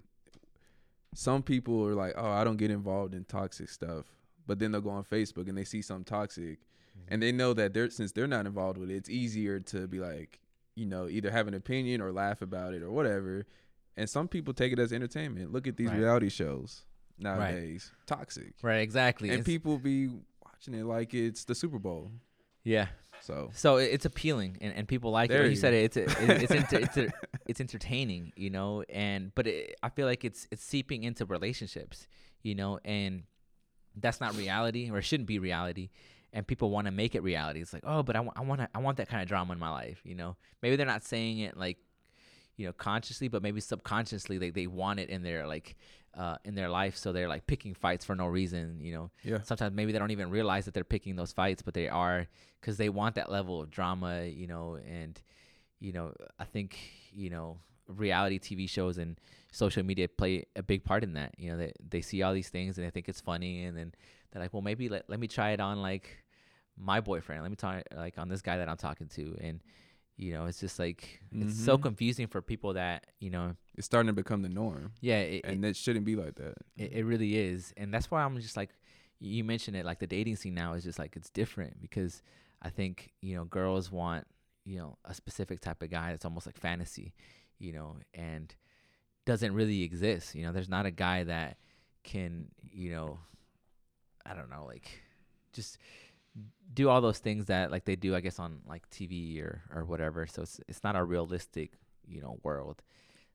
[1.16, 4.07] some people are like oh i don't get involved in toxic stuff.
[4.47, 6.59] But then they'll go on facebook and they see something toxic
[7.09, 9.99] and they know that they're since they're not involved with it, it's easier to be
[9.99, 10.39] like,
[10.75, 13.47] you know, either have an opinion or laugh about it or whatever.
[13.97, 15.53] And some people take it as entertainment.
[15.53, 15.99] Look at these Right.
[16.01, 16.85] reality shows
[17.18, 20.09] nowadays, toxic, right exactly and It's- people be
[20.45, 22.11] watching it like it's the Super Bowl.
[22.64, 22.89] yeah
[23.20, 25.35] So So it's appealing, and, and people like it.
[25.35, 27.12] There Like you you said, it, it's a, it- it's enter, it's a,
[27.47, 28.83] it's entertaining, you know.
[28.89, 32.09] And but it, I feel like it's it's seeping into relationships,
[32.43, 33.22] you know, and
[33.97, 35.91] that's not reality, or it shouldn't be reality.
[36.35, 37.61] And people want to make it reality.
[37.61, 39.59] It's like, oh, but I want I want I want that kind of drama in
[39.59, 40.37] my life, you know.
[40.62, 41.78] Maybe they're not saying it like,
[42.57, 45.76] you know, consciously, but maybe subconsciously they they want it in their like.
[46.16, 49.43] Uh, in their life, so they're like picking fights for no reason, you know yeah,
[49.43, 52.28] sometimes maybe they don't even realize that they're picking those fights, but they are
[52.61, 54.78] because they want that level of drama, you know.
[54.89, 55.20] And
[55.80, 56.78] you know, I think
[57.12, 57.59] you know
[57.89, 59.18] reality TV shows and
[59.53, 61.35] social media play a big part in that.
[61.37, 63.93] You know, they they see all these things and they think it's funny, and then
[64.30, 66.24] they're like, well, maybe let let me try it on like
[66.77, 67.43] my boyfriend.
[67.43, 69.61] Let me talk like on this guy that I'm talking to, and
[70.17, 71.83] you know, it's just like it's so Mhm.
[71.83, 75.45] confusing for people that you know, it's starting to become the norm, yeah, it, it-
[75.45, 76.55] and it shouldn't be like that.
[76.77, 78.71] it, it really is, and that's why I'm just like,
[79.21, 82.23] you mentioned it, like the dating scene now is just like it's different because
[82.63, 84.27] I think you know girls want
[84.65, 87.13] you know a specific type of guy that's almost like fantasy,
[87.59, 88.55] you know, and
[89.27, 90.35] doesn't really exist.
[90.35, 91.57] You know, there's not a guy that
[92.05, 93.19] can you know,
[94.27, 95.03] I don't know, like
[95.53, 95.79] just
[96.73, 99.85] do all those things that like they do, I guess, on like TV or or
[99.85, 100.27] whatever.
[100.27, 101.73] So it's it's not a realistic
[102.06, 102.82] you know world.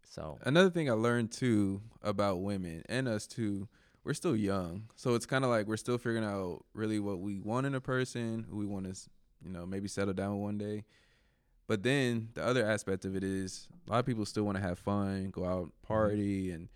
[0.03, 3.67] So Another thing I learned too about women and us too,
[4.03, 7.39] we're still young, so it's kind of like we're still figuring out really what we
[7.39, 8.99] want in a person, who we want to,
[9.43, 10.83] you know, maybe settle down one day.
[11.67, 14.63] But then the other aspect of it is a lot of people still want to
[14.63, 15.87] have fun, go out mm-hmm.
[15.87, 16.69] party, and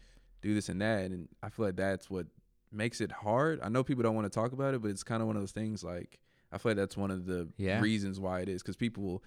[0.43, 2.27] do this and that, and I feel like that's what
[2.73, 3.59] makes it hard.
[3.61, 5.41] I know people don't want to talk about it, but it's kind of one of
[5.41, 5.83] those things.
[5.83, 6.19] Like
[6.51, 7.79] I feel like that's one of the Yeah.
[7.81, 9.23] reasons why it is because people will,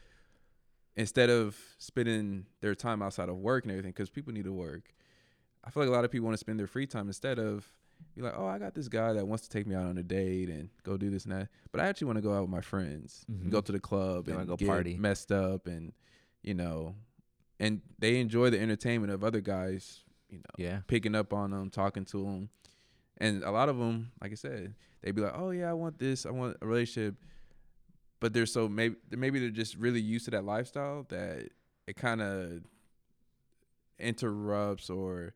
[0.96, 4.94] instead of spending their time outside of work and everything, because people need to work.
[5.64, 7.66] I feel like a lot of people want to spend their free time instead of
[8.14, 10.02] be like, oh, I got this guy that wants to take me out on a
[10.02, 11.48] date and go do this and that.
[11.72, 13.50] But I actually want to go out with my friends, and Mhm.
[13.50, 14.96] go to the club and go get party.
[14.96, 15.92] messed up and
[16.42, 16.94] you know,
[17.58, 20.82] and they enjoy the entertainment of other guys, you know, Yeah.
[20.86, 22.50] picking up on them, talking to them,
[23.18, 25.98] and a lot of them, like I said, they'd be like, "Oh yeah, I want
[25.98, 27.14] this, I want a relationship,"
[28.20, 31.48] but they're so maybe maybe they're just really used to that lifestyle that
[31.86, 32.62] it kind of
[33.98, 35.34] interrupts or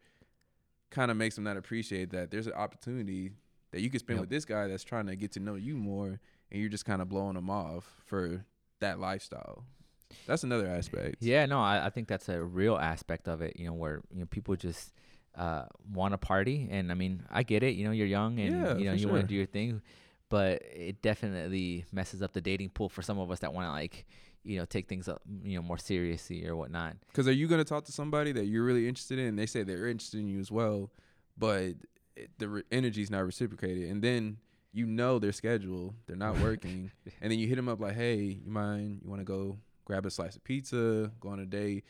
[0.90, 3.30] kind of makes them not appreciate that there's an opportunity
[3.70, 4.20] that you could spend Yep.
[4.22, 6.20] with this guy that's trying to get to know you more,
[6.50, 8.44] and you're just kind of blowing them off for
[8.80, 9.64] that lifestyle.
[10.26, 11.16] That's another aspect.
[11.20, 14.20] Yeah, no, I, I think that's a real aspect of it, you know, where, you
[14.20, 14.92] know, people just
[15.36, 18.52] uh want to party and I mean, I get it, you know, you're young and
[18.52, 19.80] Yeah, you know, you want to do your thing,
[20.28, 23.70] but it definitely messes up the dating pool for some of us that want to
[23.72, 24.06] like,
[24.42, 26.96] you know, take things up, you know, more seriously or whatnot.
[27.08, 29.36] Because are you going to talk to somebody that you're really interested in?
[29.36, 30.90] They say they're interested in you as well,
[31.36, 31.74] but
[32.16, 33.88] it, the re- energy's not reciprocated.
[33.90, 34.38] And then
[34.72, 36.90] you know their schedule, they're not working.
[37.20, 39.00] and then you hit them up like, hey, you mind?
[39.02, 41.84] You want to go grab a slice of pizza, go on a date?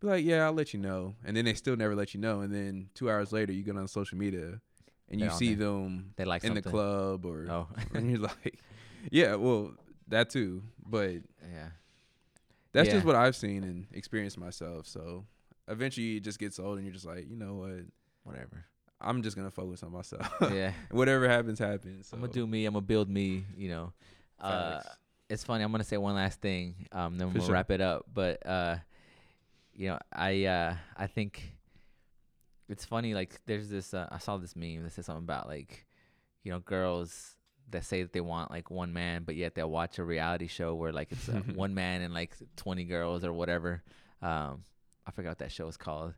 [0.00, 1.14] Be like, yeah, I'll let you know.
[1.24, 2.40] And then they still never let you know.
[2.40, 4.60] And then two hours later, you get on social media
[5.10, 5.66] and They're you see there.
[5.68, 6.62] them They like in something.
[6.62, 8.58] the club or, Oh, and you're like,
[9.10, 9.72] yeah, well,
[10.08, 10.62] that too.
[10.84, 11.12] But
[11.52, 11.68] yeah.
[12.72, 12.94] that's Yeah.
[12.94, 14.86] just what I've seen and experienced myself.
[14.86, 15.24] So
[15.68, 17.84] eventually it just gets old and you're just like, you know what?
[18.24, 18.64] Whatever.
[19.00, 20.26] I'm just gonna focus on myself.
[20.52, 20.72] yeah.
[20.90, 22.08] Whatever happens, happens.
[22.08, 22.64] So I'm gonna do me.
[22.64, 23.44] I'm gonna build me.
[23.56, 23.92] You know,
[24.40, 24.80] uh,
[25.28, 25.62] it's funny.
[25.62, 26.86] I'm gonna say one last thing.
[26.90, 27.52] Um, then For we'll sure.
[27.54, 28.06] wrap it up.
[28.14, 28.76] But uh,
[29.74, 31.56] you know, I uh, I think
[32.68, 33.14] it's funny.
[33.14, 33.94] Like, there's this.
[33.94, 35.86] Uh, I saw this meme that says something about like,
[36.42, 37.36] you know, girls
[37.70, 40.74] that say that they want like one man, but yet they'll watch a reality show
[40.74, 43.82] where like it's uh, one man and like 20 girls or whatever.
[44.22, 44.64] Um,
[45.06, 46.14] I forgot what that show is called.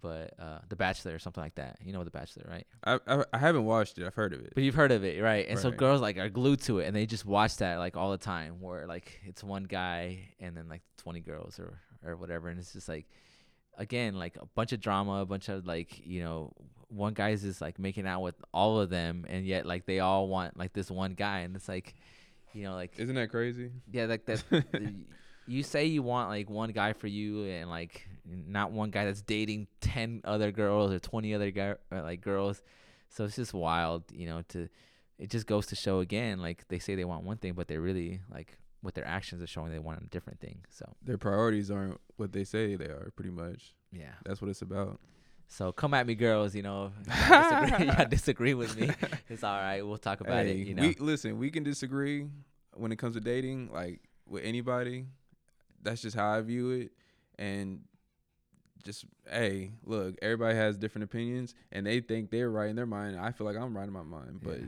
[0.00, 1.78] But uh, The Bachelor or something like that.
[1.80, 2.66] You know The Bachelor, right?
[2.82, 4.04] I, I I haven't watched it.
[4.04, 4.52] I've heard of it.
[4.52, 5.46] But you've heard of it, right?
[5.48, 8.10] And so girls like are glued to it, and they just watch that like all
[8.10, 8.60] the time.
[8.60, 12.72] Where like it's one guy and then like twenty girls or or whatever, and it's
[12.72, 13.06] just like
[13.76, 16.52] again like a bunch of drama, a bunch of like you know
[16.88, 20.28] one guy's just like making out with all of them, and yet like they all
[20.28, 21.94] want like this one guy, and it's like
[22.52, 23.70] you know like Isn't that crazy?
[23.90, 24.44] yeah like that.
[25.46, 29.22] you say you want like one guy for you, and like not one guy that's
[29.22, 32.62] dating ten other girls or twenty other guy, uh, like girls.
[33.08, 34.42] So it's just wild, you know.
[34.48, 34.68] To
[35.18, 37.78] it just goes to show again, like they say they want one thing, but they
[37.78, 40.58] really like with their actions are showing they want a different thing.
[40.68, 43.10] So Their priorities aren't what they say they are.
[43.16, 43.74] Pretty much.
[43.90, 44.12] yeah.
[44.24, 45.00] That's what it's about.
[45.48, 46.54] So come at me, girls.
[46.54, 48.90] You know, if y'all disagree, y'all disagree with me.
[49.28, 49.84] It's all right.
[49.84, 50.66] We'll talk about hey, it.
[50.68, 51.38] You know, we listen.
[51.38, 52.26] We can disagree
[52.74, 55.06] when it comes to dating, like with anybody.
[55.82, 56.92] That's just how I view it,
[57.38, 57.80] and
[58.84, 63.18] just hey, look, everybody has different opinions, and they think they're right in their mind.
[63.18, 64.66] I feel like I'm right in my mind, but Yeah.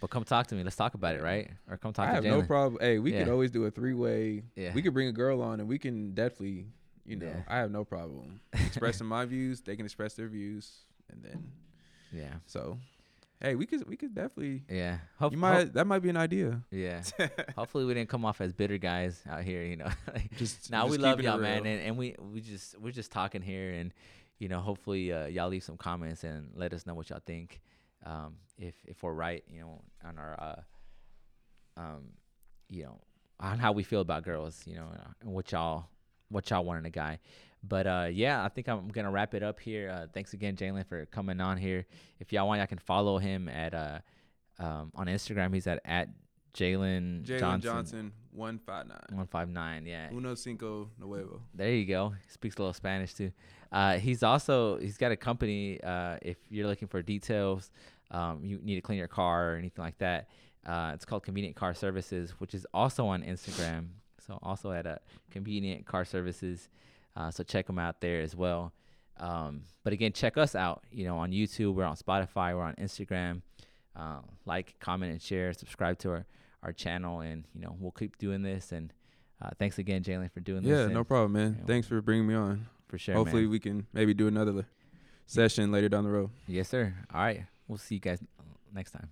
[0.00, 0.62] But come talk to me.
[0.64, 1.50] Let's talk about it, right?
[1.68, 2.78] Or come talk I to have no problem.
[2.80, 3.32] Hey, we could Yeah.
[3.32, 4.42] always do a three way.
[4.56, 4.72] Yeah.
[4.74, 6.66] We could bring a girl on, and we can definitely,
[7.04, 7.42] you know, Yeah.
[7.48, 9.60] I have no problem expressing my views.
[9.60, 10.70] They can express their views,
[11.10, 11.52] and then
[12.12, 12.78] yeah, so,
[13.40, 14.64] hey, we could we could definitely.
[14.68, 14.98] yeah.
[15.18, 16.62] Hope, You hope- might that might be an idea.
[16.70, 17.02] yeah.
[17.56, 19.62] Hopefully we didn't come off as bitter guys out here.
[19.64, 19.90] You know.
[20.36, 23.70] Just now we love y'all, man, and, and we we just we're just talking here,
[23.72, 23.92] and
[24.38, 27.60] you know, hopefully uh, y'all leave some comments and let us know what y'all think.
[28.04, 32.08] Um, if if we're right, you know, on our uh, um,
[32.68, 33.00] you know,
[33.38, 34.88] on how we feel about girls, you know,
[35.20, 35.86] and what y'all
[36.28, 37.18] what y'all want in a guy.
[37.62, 39.90] But uh, yeah, I think I'm gonna wrap it up here.
[39.90, 41.86] Uh, thanks again, Jalen, for coming on here.
[42.18, 43.98] If y'all want, y'all can follow him at uh,
[44.58, 45.52] um, on Instagram.
[45.52, 46.08] He's at at
[46.54, 48.98] Jalen Jalen Johnson, Johnson, one five nine.
[49.12, 49.86] one five nine.
[49.86, 51.40] Yeah, Uno cinco nuevo.
[51.54, 52.10] there you go.
[52.10, 53.32] He speaks a little Spanish too.
[53.72, 55.80] Uh, he's also he's got a company.
[55.82, 57.70] Uh, if you're looking for details,
[58.10, 60.28] um, you need to clean your car or anything like that.
[60.66, 63.88] Uh, it's called Convenient Car Services, which is also on Instagram.
[64.26, 65.00] So also at a
[65.30, 66.68] Convenient Car Services.
[67.16, 68.72] Uh, so check them out there as well.
[69.18, 70.84] Um, but again, check us out.
[70.90, 73.42] You know, on YouTube, we're on Spotify, we're on Instagram.
[73.96, 75.52] Uh, like, comment, and share.
[75.52, 76.26] Subscribe to our
[76.62, 78.72] our channel, and you know we'll keep doing this.
[78.72, 78.92] And
[79.42, 80.70] uh, thanks again, Jalen, for doing this.
[80.70, 81.56] Yeah, no problem, man.
[81.60, 81.66] yeah.
[81.66, 82.66] Thanks for bringing me on.
[82.88, 83.14] for sure.
[83.14, 83.50] Hopefully, man.
[83.50, 84.66] we can maybe do another
[85.26, 86.30] session later down the road.
[86.46, 86.94] Yes, sir.
[87.14, 87.44] All right.
[87.68, 88.20] We'll see you guys
[88.74, 89.10] next time.